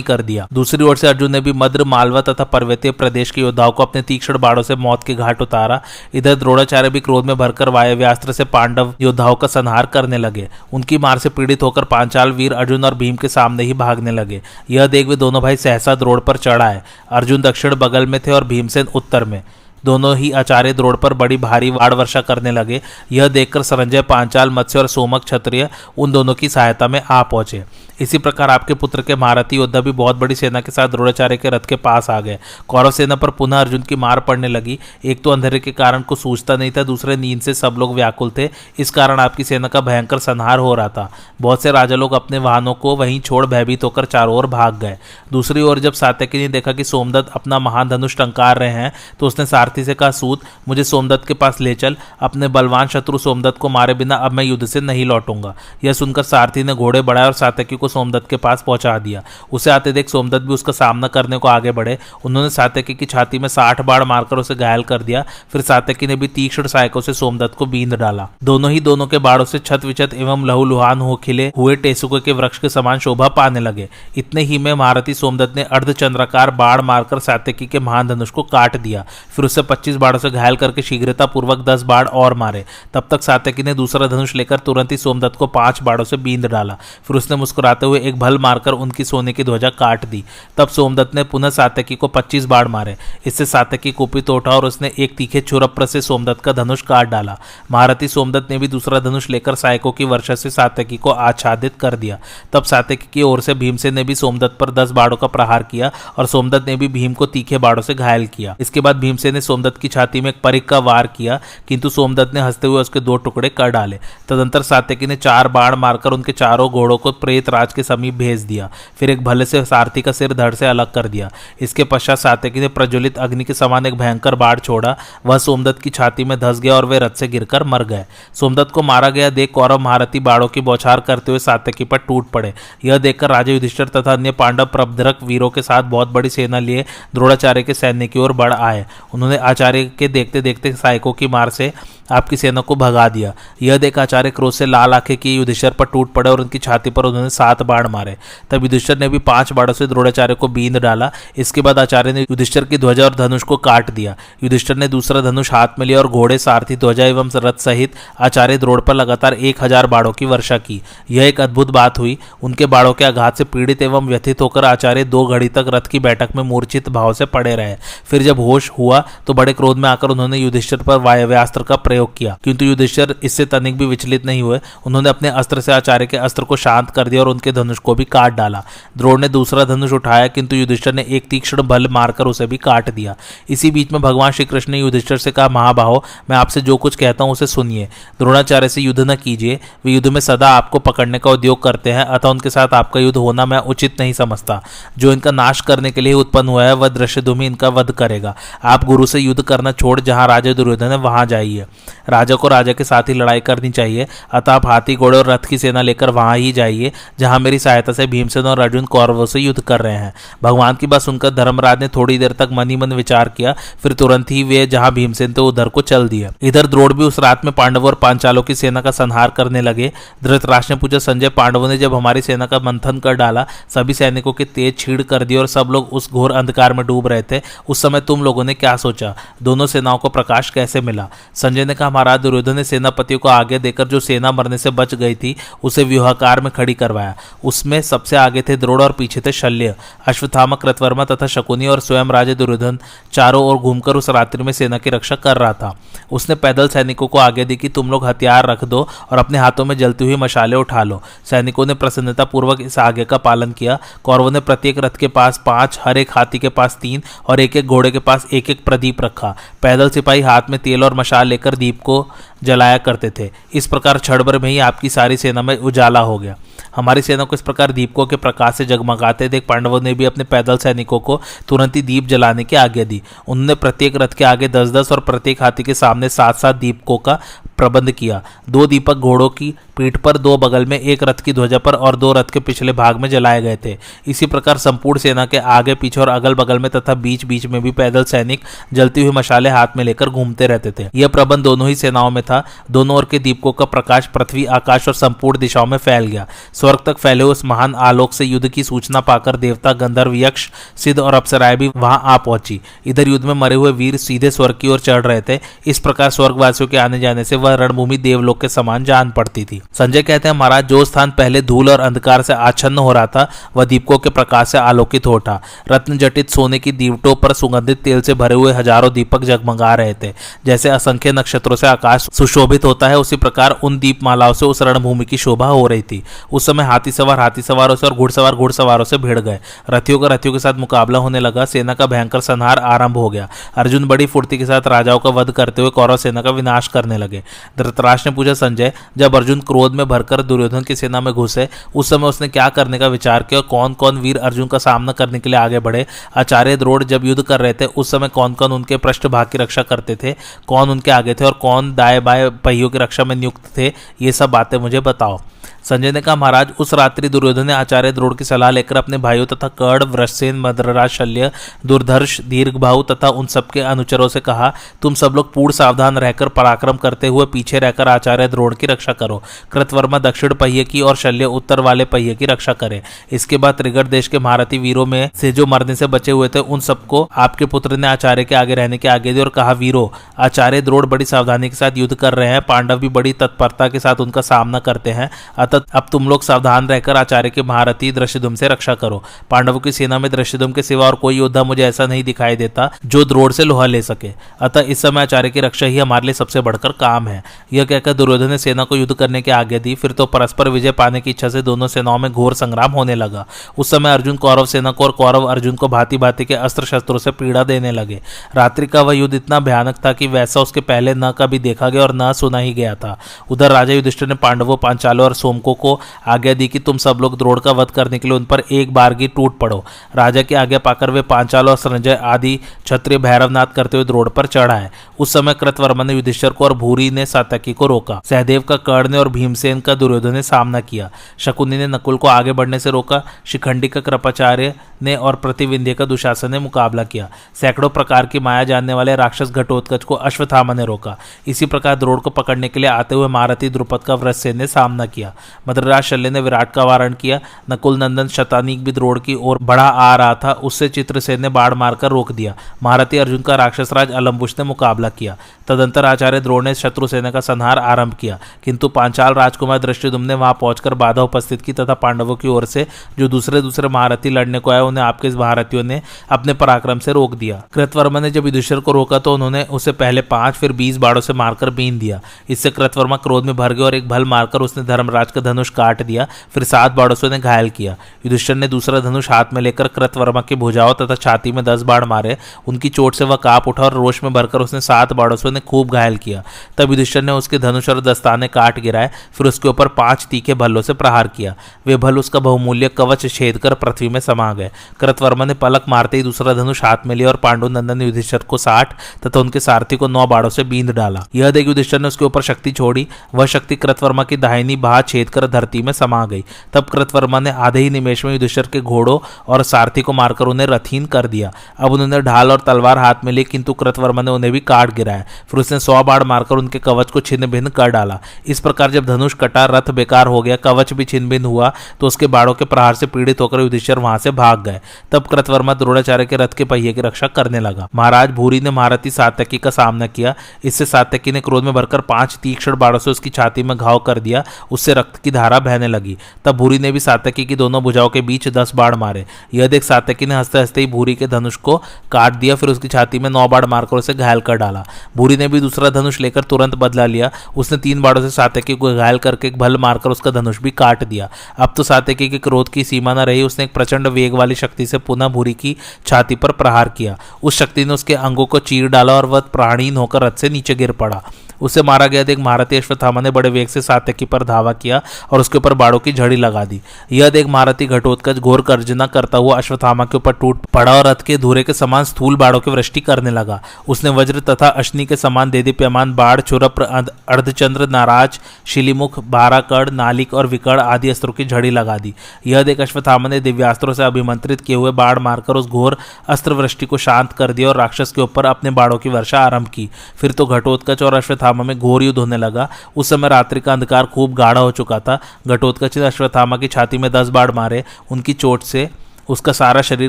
[0.00, 3.72] कर दिया। दूसरी ओर से अर्जुन ने भी मद्र, मालवा तथा पर्वतीय प्रदेश के योद्धाओं
[3.72, 5.80] को अपने तीक्ष्ण बाड़ों से मौत के घाट उतारा।
[6.20, 10.98] इधर द्रोणाचार्य भी क्रोध में भरकर वायव्यास्त्र से पांडव योद्धाओं का संहार करने लगे। उनकी
[10.98, 14.86] मार से पीड़ित होकर पांचाल वीर अर्जुन और भीम के सामने ही भागने लगे। यह
[14.86, 18.88] देख वे दोनों भाई सहसा द्रोड़ पर चढ़ाए अर्जुन दक्षिण बगल में थे और भीमसेन
[18.94, 19.42] उत्तर में।
[19.84, 22.80] दोनों ही आचार्य द्रोड़ पर बड़ी भारी वाड़ वर्षा करने लगे।
[23.12, 27.64] यह देखकर संजय पांचाल, मत्स्य और सोमक क्षत्रिय उन दोनों की सहायता में आ पहुँचे।
[28.00, 31.50] इसी प्रकार आपके पुत्र के महारथी योद्धा भी बहुत बड़ी सेना के साथ द्रोणाचार्य के
[31.50, 32.38] रथ के पास आ गए।
[32.68, 36.14] कौरव सेना पर पुनः अर्जुन की मार पड़ने लगी। एक तो अंधेरे के कारण को
[36.14, 39.80] सूझता नहीं था, दूसरे नींद से सब लोग व्याकुल थे। इस कारण आपकी सेना का
[39.80, 43.84] भयंकर संहार हो रहा था। बहुत से राजा लोग अपने वाहनों को वहीं छोड़ भयभीत
[43.84, 44.96] होकर चारों ओर भाग गए।
[45.32, 49.26] दूसरी ओर जब सात्यकी ने देखा कि सोमदत्त अपना महान धनुष टंकार रहे हैं तो
[49.26, 53.58] उसने सारथी से कहा, सूत, मुझे सोमदत्त के पास ले चल। अपने बलवान शत्रु सोमदत्त
[53.58, 55.54] को मारे बिना अब मैं युद्ध से नहीं लौटूँगा।
[55.84, 59.70] यह सुनकर सारथी ने घोड़े बढ़ाए और सात्यकी को सोमदत्त के पास पहुँचा दिया। उसे
[59.70, 63.48] आते देख सोमदत्त भी उसका सामना करने को आगे बढ़े। उन्होंने सात्यकी की छाती में
[63.48, 67.54] साठ बाढ़ मारकर उसे घायल कर दिया। फिर सात्यकी ने भी तीक्ष्ण सहायकों से सोमदत्त
[67.54, 71.16] को बींद डाला। दोनों ही दोनों के बाड़ों से छत विचत एवं लहू लुहान हो
[71.16, 75.56] खिले हुए टेसुके के वृक्ष के समान शोभा पाने लगे। इतने ही में महारथी सोमदत्त
[75.56, 79.04] ने अर्धचंद्राकार बाढ़ मारकर सात्यकी के महान धनुष को काट दिया।
[79.36, 83.22] फिर उसे पच्चीस बाढ़ों से घायल करके शीघ्रता पूर्वक दस बाढ़ और मारे। तब तक
[83.22, 86.76] सातकी ने दूसरा धनुष लेकर तुरंत ही सोमदत्त को पाँच बाढ़ों से बींद डाला।
[87.08, 90.24] फिर उसने मुस्कुराते हुए एक भल मारकर उनकी सोने की ध्वजा काट दी।
[90.56, 92.96] तब सोमदत्त ने पुनः सातकी को पच्चीस बाढ़ मारे।
[93.26, 97.38] इससे सात्यकी कुपित उठा और उसने एक तीखे छुरप्र से सोमदत्त का धनुष काट डाला।
[97.70, 101.96] महारथी सोमदत्त ने भी दूसरा धनुष लेकर सायकों की वर्षा से सात्यकी को आच्छादित कर
[101.96, 102.18] दिया।
[102.52, 105.90] तब सात्यकी की ओर से भीमसेन ने भी सोमदत्त पर दस बाढ़ों का प्रहार किया
[106.18, 109.40] और सोमदत्त ने भी भीम को तीखे बाढ़ों से घायल किया। इसके बाद भीमसेन ने
[109.40, 113.00] सोमदत्त की छाती में एक परिक का वार किया, किंतु सोमदत्त ने हँसते हुए उसके
[113.00, 117.48] दो टुकड़े कर डाले। तदंतर सातकी ने चार बाढ़ मारकर उनके चारों घोड़ों को प्रेत
[117.48, 120.92] राज के समीप भेज दिया। फिर एक भले से सारथी का सिर धड़ से अलग
[120.92, 125.38] कर दिया। इसके पश्चात सात्यकी ने प्रज्वलित अग्नि के समान एक भयंकर बाढ़ छोड़ा। वह
[125.38, 128.04] सोमदत्त की छाती में धस गया और वे रथ से गिरकर मर गए।
[128.34, 132.30] सोमदत्त को मारा गया देख कौरव महारथी बाड़ों की बौछार करते हुए सात्यकी पर टूट
[132.30, 132.54] पड़े।
[132.84, 136.84] यह देखकर राजा युधिष्ठर तथा अन्य पांडव प्रबधरक वीरों के साथ बहुत बड़ी सेना लिए
[137.14, 141.50] द्रोणाचार्य के सैन्य की ओर बढ़ आए। उन्होंने आचार्य के देखते देखते सहायकों की मार
[141.50, 141.72] से
[142.12, 145.84] आपकी सेना को भगा दिया। यह देख आचार्य क्रोध से लाल आँखें की युधिष्ठर पर
[145.84, 148.16] टूट पड़े और उनकी छाती पर उन्होंने सात बाढ़ मारे।
[148.50, 152.20] तब युधिष्ठर ने भी पाँच बाढ़ों से द्रोणाचार्य को बींद डाला। इसके बाद आचार्य ने
[152.20, 155.98] युधिष्ठर की ध्वजा और धनुष को काट दिया। युधिष्ठर ने दूसरा धनुष हाथ में लिया
[155.98, 160.26] और घोड़े, सारथी, ध्वजा एवं रथ सहित आचार्य द्रोड़ पर लगातार एक हज़ार बाढ़ों की
[160.26, 164.40] वर्षा की। यह एक अद्भुत बात हुई। उनके बाढ़ों के आघात से पीड़ित एवं व्यथित
[164.40, 168.22] होकर आचार्य दो घड़ी तक रथ की बैठक में मूर्छित भाव से पड़े रहे। फिर
[168.22, 172.36] जब होश हुआ तो बड़े क्रोध में आकर उन्होंने युधिष्ठिर पर वायव्यास्त्र का प्रयोग किया।
[172.44, 176.44] किंतु युधिष्ठिर इससे तनिक भी विचलित नहीं हुए। उन्होंने अपने अस्त्र से आचार्य के अस्त्र
[176.44, 178.62] को शांत कर दिया और उनके धनुष को भी काट डाला।
[178.96, 182.90] द्रोण ने दूसरा धनुष उठाया, किंतु युधिष्ठिर ने एक तीक्ष्ण बल मारकर उसे भी काट
[182.90, 183.14] दिया।
[183.50, 186.96] इसी बीच में भगवान श्री कृष्ण ने युधिष्ठिर से कहा, महाबाहो, मैं आपसे जो कुछ
[186.96, 191.18] कहता हूँ उसे सुनिए। द्रोणाचार्य से युद्ध न कीजिए, वे युद्ध में सदा आपको पकड़ने
[191.18, 194.60] का उद्योग करते हैं, अतः उनके साथ आपका युद्ध होना मैं उचित नहीं समझता।
[194.98, 198.34] जो इनका नाश करने के लिए उत्पन्न हुआ है, वह दृश्य धूमि इनका वध करेगा।
[198.64, 201.66] आप गुरु से युद्ध करना छोड़, जहाँ राजा दुर्योधन है, वहाँ जाइए।
[202.08, 205.44] राजा को राजा के साथ ही लड़ाई करनी चाहिए, अतः आप हाथी, घोड़े और रथ
[205.48, 209.40] की सेना लेकर वहाँ ही जाइए, जहाँ मेरी सहायता से भीमसेन और अर्जुन कौरवों से
[209.40, 210.12] युद्ध कर रहे हैं।
[210.42, 214.30] भगवान की बात सुनकर धर्मराज ने थोड़ी देर तक मनी मन विचार किया, फिर तुरंत
[214.30, 217.52] ही वे जहाँ भीमसेन थे उधर को चल दिया इधर द्रोड़ भी उस रात में
[217.54, 219.92] पांडव और पांचालों की सेना का संहार करने लगे।
[220.24, 224.32] धृतराष्ट्र ने पूछा, संजय, पांडवों ने जब हमारी सेना का मंथन कर डाला, सभी सैनिकों
[224.32, 227.40] के तेज छीड़ कर दिए और सब लोग उस घोर अंधकार में डूब रहे थे,
[227.68, 229.14] उस समय तुम लोगों ने क्या सोचा?
[229.42, 231.08] दोनों सेनाओं को प्रकाश कैसे मिला?
[231.34, 234.94] संजय ने कहा, महाराज दुर्योधन ने सेनापतियों को आगे देकर जो सेना मरने से बच
[234.94, 237.14] गई थी, उसे व्यूहाकार में खड़ी करवाया।
[237.44, 239.74] उसमें सबसे आगे थे द्रोड़ और पीछे थे शल्य।
[240.06, 242.78] अश्वत्थामा कृतवर्मा तथा शकुनी और स्वयं राजे दुर्योधन
[243.12, 245.74] चारों ओर घूमकर उस रात्रि में सेना की रक्षा कर रहा था।
[246.12, 249.64] उसने पैदल सैनिकों को आगे दी कि तुम लोग हथियार रख दो और अपने हाथों
[249.64, 253.78] में जलती हुई मशाले उठा लो। सैनिकों ने प्रसन्नता पूर्वक इस आगे का पालन किया।
[254.04, 257.56] कौरवों ने प्रत्येक रथ के पास पाँच, हर एक हाथी के पास तीन और एक
[257.56, 261.26] एक घोड़े के पास एक एक प्रदीप रखा। पैदल सिपाही हाथ में तेल और मशाल
[261.26, 262.06] लेकर दीप को
[262.44, 266.36] जलाया करते थे। इस प्रकार क्षणभर में ही आपकी सारी सेना में उजाला हो गया।
[266.76, 270.24] हमारी सेना को इस प्रकार दीपकों के प्रकाश से जगमगाते देख पांडवों ने भी अपने
[270.24, 274.48] पैदल सैनिकों को तुरंत ही दीप जलाने की आज्ञा दी। उन्होंने प्रत्येक रथ के आगे
[274.48, 277.18] दस दस और प्रत्येक हाथी के सामने सात सात दीपकों का
[277.60, 281.58] प्रबंध किया। दो दीपक घोड़ों की पीठ पर, दो बगल में, एक रथ की ध्वजा
[281.58, 285.26] पर और दो रथ के पिछले भाग में जलाए गए थे। इसी प्रकार संपूर्ण सेना
[285.26, 288.40] के आगे, पीछे और अगल बगल में तथा बीच बीच में भी पैदल सैनिक
[288.72, 292.22] जलती हुई मशाले हाथ में लेकर घूमते रहते थे। यह प्रबंध दोनों ही सेनाओं में
[292.22, 296.26] था। दोनों ओर के दीपकों का प्रकाश पृथ्वी, आकाश और संपूर्ण दिशाओं में फैल गया।
[296.52, 300.98] स्वर्ग तक फैले उस महान आलोक से युद्ध की सूचना पाकर देवता गंधर्व यक्ष, सिद्ध
[301.00, 304.68] और अप्सराएँ भी वहाँ आ पहुँची। इधर युद्ध में मरे हुए वीर सीधे स्वर्ग की
[304.68, 308.40] ओर चढ़ रहे थे। इस प्रकार स्वर्गवासियों के आने जाने से वह वह रणभूमि देवलोक
[308.40, 312.22] के समान जान पड़ती थी। संजय कहते हैं, महाराज, जो स्थान पहले धूल और अंधकार
[312.22, 316.30] से आच्छन्न हो रहा था, वह दीपकों के प्रकाश से आलोकित हो उठा रत्न जटित
[316.30, 320.12] सोने की दीवटों पर सुगंधित तेल से भरे हुए हज़ारों दीपक जगमगा रहे थे।
[320.46, 324.62] जैसे असंख्य नक्षत्रों से आकाश सुशोभित होता है, उसी प्रकार उन दीप मालाओं से उस
[324.62, 328.34] रणभूमि की शोभा हो रही थी। उस समय हाथी सवार हाथी सवारों से और घुड़सवार
[328.34, 329.38] घुड़सवारों से भिड़ गए।
[329.70, 333.28] रथियों का रथियों के साथ मुकाबला होने लगा, सेना का भयंकर संहार आरंभ हो गया।
[333.56, 336.98] अर्जुन बड़ी फुर्ती के साथ राजाओं का वध करते हुए कौरव सेना का विनाश करने
[336.98, 337.22] लगे।
[337.58, 341.90] धृतराष्ट्र ने पूछा, संजय, जब अर्जुन क्रोध में भरकर दुर्योधन की सेना में घुसे, उस
[341.90, 343.40] समय उसने क्या करने का विचार किया?
[343.40, 345.86] कौन कौन वीर अर्जुन का सामना करने के लिए आगे बढ़े?
[346.16, 349.62] आचार्य द्रोड़ जब युद्ध कर रहे थे, उस समय कौन कौन उनके पृष्ठभाग की रक्षा
[349.62, 350.14] करते थे?
[350.46, 353.72] कौन उनके आगे थे और कौन दाए बाएँ पहियों की रक्षा में नियुक्त थे?
[354.02, 355.20] ये सब बातें मुझे बताओ।
[355.64, 359.26] संजय ने कहा, महाराज, उस रात्रि दुर्योधन ने आचार्य द्रोड़ की सलाह लेकर अपने भाइयों
[359.26, 361.30] तथा कर्ण वृषसेन मद्रराज शल्य
[361.66, 366.76] दुर्धर्ष दीर्घभाऊ तथा उन सबके अनुचरों से कहा, तुम सब लोग पूर्ण सावधान रहकर पराक्रम
[366.76, 371.24] करते हुए पीछे रहकर आचार्य द्रोड़ की रक्षा करो। कृतवर्मा दक्षिण पहिए की और शल्य
[371.24, 375.32] उत्तर वाले पहिए की रक्षा करे। इसके बाद त्रिगढ़ देश के महारथी वीरों में से
[375.32, 378.78] जो मरने से बचे हुए थे, उन सबको आपके पुत्र ने आचार्य के आगे रहने
[378.78, 382.28] के आगे दी और कहा, वीरो, आचार्य द्रोड़ बड़ी सावधानी के साथ युद्ध कर रहे
[382.28, 385.10] हैं। पांडव भी बड़ी तत्परता के साथ उनका सामना करते हैं।
[385.50, 389.72] अतः अब तुम लोग सावधान रहकर आचार्य के महारथी दृश्यधुम से रक्षा करो। पांडवों की
[389.72, 393.32] सेना में दृश्यधुम के सिवा और कोई योद्धा मुझे ऐसा नहीं दिखाई देता जो द्रोड़
[393.32, 394.10] से लोहा ले सके।
[394.40, 397.92] अतः इस समय आचार्य की रक्षा ही हमारे लिए सबसे बढ़कर काम है। यह कहकर
[397.92, 401.10] दुर्योधन ने सेना को युद्ध करने की आज्ञा दी, फिर तो परस्पर विजय पाने की
[401.10, 403.26] इच्छा से दोनों सेनाओं में घोर संग्राम होने लगा।
[403.58, 406.98] उस समय अर्जुन कौरव सेना को और कौरव अर्जुन को भांति भांति के अस्त्र शस्त्रों
[406.98, 408.00] से पीड़ा देने लगे।
[408.34, 411.82] रात्रि का वह युद्ध इतना भयानक था कि वैसा उसके पहले न कभी देखा गया
[411.82, 412.98] और न सुना ही गया था।
[413.30, 417.16] उधर राजा युधिष्ठिर ने पांडवों, पांचालों और सोमकों को आज्ञा दी कि तुम सब लोग
[417.18, 419.64] द्रोड़ का वध करने के लिए उन पर एक बार की टूट पड़ो।
[419.96, 424.26] राजा की आज्ञा पाकर वे पांचालों और संजय आदि क्षत्रिय भैरवनाथ करते हुए द्रोड़ पर
[424.26, 428.42] चढ़ा है उस समय कृतवर्मा ने युधिष्ठर को और भूरी ने सातकी को रोका। सहदेव
[428.42, 432.32] का कर्ण ने और भीमसेन का दुर्योधन ने सामना किया। शकुनी ने नकुल को आगे
[432.32, 437.68] बढ़ने से रोका। शिखंडी का कृपाचार्य ने और प्रतिविंध्य का दुशासन ने मुकाबला किया। सैकड़ों
[437.68, 442.10] प्रकार की माया जानने वाले राक्षस घटोत्कच को अश्वथामा ने रोका। इसी प्रकार द्रोड़ को
[442.10, 445.14] पकड़ने के लिए आते हुए महारथी द्रुपद का वृषसेन ने सामना किया।
[445.48, 449.68] मद्रराज शल्य ने विराट का वारण किया। नकुल नंदन शतानीक भी द्रोड़ की ओर बढ़ा
[449.68, 454.34] आ रहा था। उससे चित्रसेन ने बाढ़ मारकर रोक दिया। महारथी अर्जुन का राक्षसराज अलम्बुश
[454.38, 455.16] ने मुकाबला किया।
[455.50, 460.14] तदंतर आचार्य द्रोण ने शत्रु सेना का संहार आरंभ किया। किंतु पांचाल राजकुमार दृष्टिदुम ने
[460.14, 462.66] वहाँ पहुंचकर बाधा उपस्थित की तथा पांडवों की ओर से
[462.98, 467.14] जो दूसरे दूसरे महारथी लड़ने को आए, उन्हें आपके महारथियों ने अपने पराक्रम से रोक
[467.14, 471.00] दिया। कृतवर्मा ने जब युधिष्ठर को रोका तो उन्होंने उसे पहले पाँच, फिर बीस बाड़ों
[471.00, 474.64] से मारकर बीन दिया। इससे कृतवर्मा क्रोध में भर गया और एक भल मारकर उसने
[474.64, 478.80] धर्मराज का धनुष काट दिया, फिर सात बाड़ों से उन्हें घायल किया। युधिष्ठर ने दूसरा
[478.80, 482.16] धनुष हाथ में लेकर कृतवर्मा की भुजाओं तथा छाती में दस बाढ़ मारे।
[482.48, 485.48] उनकी चोट से वह काप उठा और रोष में भरकर उसने सात बाड़ों से उन्हें
[485.48, 486.22] खूब घायल किया।
[486.58, 490.62] तब युधिष्ठर ने उसके धनुष और दस्ताने काट गिराए, फिर उसके ऊपर पाँच तीखे भल्लों
[490.62, 491.34] से प्रहार किया।
[491.66, 494.50] वे भल उसका बहुमूल्य कवच छेद कर पृथ्वी में समा गए।
[494.80, 498.18] कृतवर्मा ने पलक मारते ही दूसरा धनुष हाथ में लिया और पांडु नंदन ने युधिष्ठर
[498.18, 498.74] को साठ
[499.06, 502.22] तथा उनके सारथी को नौ बाड़ों से बींद डाला। यह देख युधिष्ठर ने उसके ऊपर
[502.22, 506.64] शक्ति छोड़ी। वह शक्ति कृतवर्मा की दाहिनी बाह छेद कर धरती में समा गई। तब
[506.64, 508.98] कृतवर्मा ने आधे ही निमेश में युधिष्ठर के घोड़ों
[509.28, 513.12] और सारथी को मारकर उन्हें रथीन कर दिया। अब उन्होंने ढाल और तलवार हाथ में
[513.12, 516.90] ली, किंतु कृतवर्मा ने उन्हें भी काट गिराया। फिर उसने सौ बाढ़ मारकर उनके कवच
[516.90, 520.72] को छिन्न भिन्न कर डाला। इस प्रकार जब धनुष कटा रथ बेकार हो गया, कवच
[520.72, 524.10] भी छिन्न भिन्न हुआ तो उसके बाड़ों के प्रहार से पीड़ित होकर युधिष्ठर वहाँ से
[524.12, 524.60] भाग गए।
[524.92, 528.90] तब कृतवर्मा द्रोणाचार्य के रथ के पहिए की रक्षा करने लगा। महाराज भूरी ने महारथी
[528.90, 530.14] सातकी का सामना किया।
[530.44, 533.98] इससे सात्यकी ने क्रोध में भरकर पाँच तीक्ष्ण बाड़ों से उसकी छाती में घाव कर
[534.00, 537.88] दिया। उससे रक्त की धारा बहने लगी। तब भूरी ने भी सातकी की दोनों भुजाओं
[537.88, 541.36] के बीच दस बाढ़ मारे। यह देख सातकी ने हँसते हँसते ही भूरी के धनुष
[541.36, 541.56] को
[541.92, 544.64] काट दिया। फिर उसकी छाती में नौ बाढ़ मारकर उसे घायल कर डाला।
[544.96, 548.74] भूरी ने भी दूसरा धनुष लेकर तुरंत बदला लिया। उसने तीन बाड़ों से सातकी को
[548.74, 552.64] घायल करके भल मारकर उसका धनुष भी काट दिया। अब तो सातकी के क्रोध की
[552.64, 555.56] सीमा न रही, उसने एक प्रचंड वेग वाली शक्ति से पुनः भूरी की
[555.86, 559.76] छाती पर प्रहार किया। उस शक्ति ने उसके अंगों को चीर डाला और वह प्राणहीन
[559.76, 561.02] होकर रथ से नीचे गिर पड़ा।
[561.40, 565.20] उसे मारा गया देख महारथी अश्वत्थामा ने बड़े वेग से सात्यकी पर धावा किया और
[565.20, 566.60] उसके ऊपर बाड़ों की झड़ी लगा दी।
[566.92, 571.02] यह देख महारथी घटोत्कच घोर गर्जना करता हुआ अश्वत्थामा के ऊपर टूट पड़ा और रथ
[571.02, 574.96] के धूरे के समान स्थूल बाड़ों की वृष्टि करने लगा। उसने वज्र तथा अश्नि के
[574.96, 581.50] समान देदीप्यमान बाढ़, चुरप अर्धचंद्र, नाराज़, शिलीमुख, बाराकड़, नालिक और विकड़ आदि अस्त्रों की झड़ी
[581.50, 581.94] लगा दी।
[582.26, 585.76] यह देख अश्वत्थामा ने दिव्यास्त्रों से अभिमंत्रित किए हुए बाढ़ मारकर उस घोर
[586.08, 589.48] अस्त्र वृष्टि को शांत कर दिया और राक्षस के ऊपर अपने बाड़ों की वर्षा आरंभ
[589.48, 593.52] की। फिर तो घटोत्कच और अश्वत्थामा में घोर युद्ध होने लगा। उस समय रात्रि का
[593.52, 597.64] अंधकार खूब गाढ़ा हो चुका था। घटोत्कच ने अश्वत्थामा की छाती में दस बाढ़ मारे।
[597.90, 598.70] उनकी चोट से
[599.08, 599.88] उसका सारा शरीर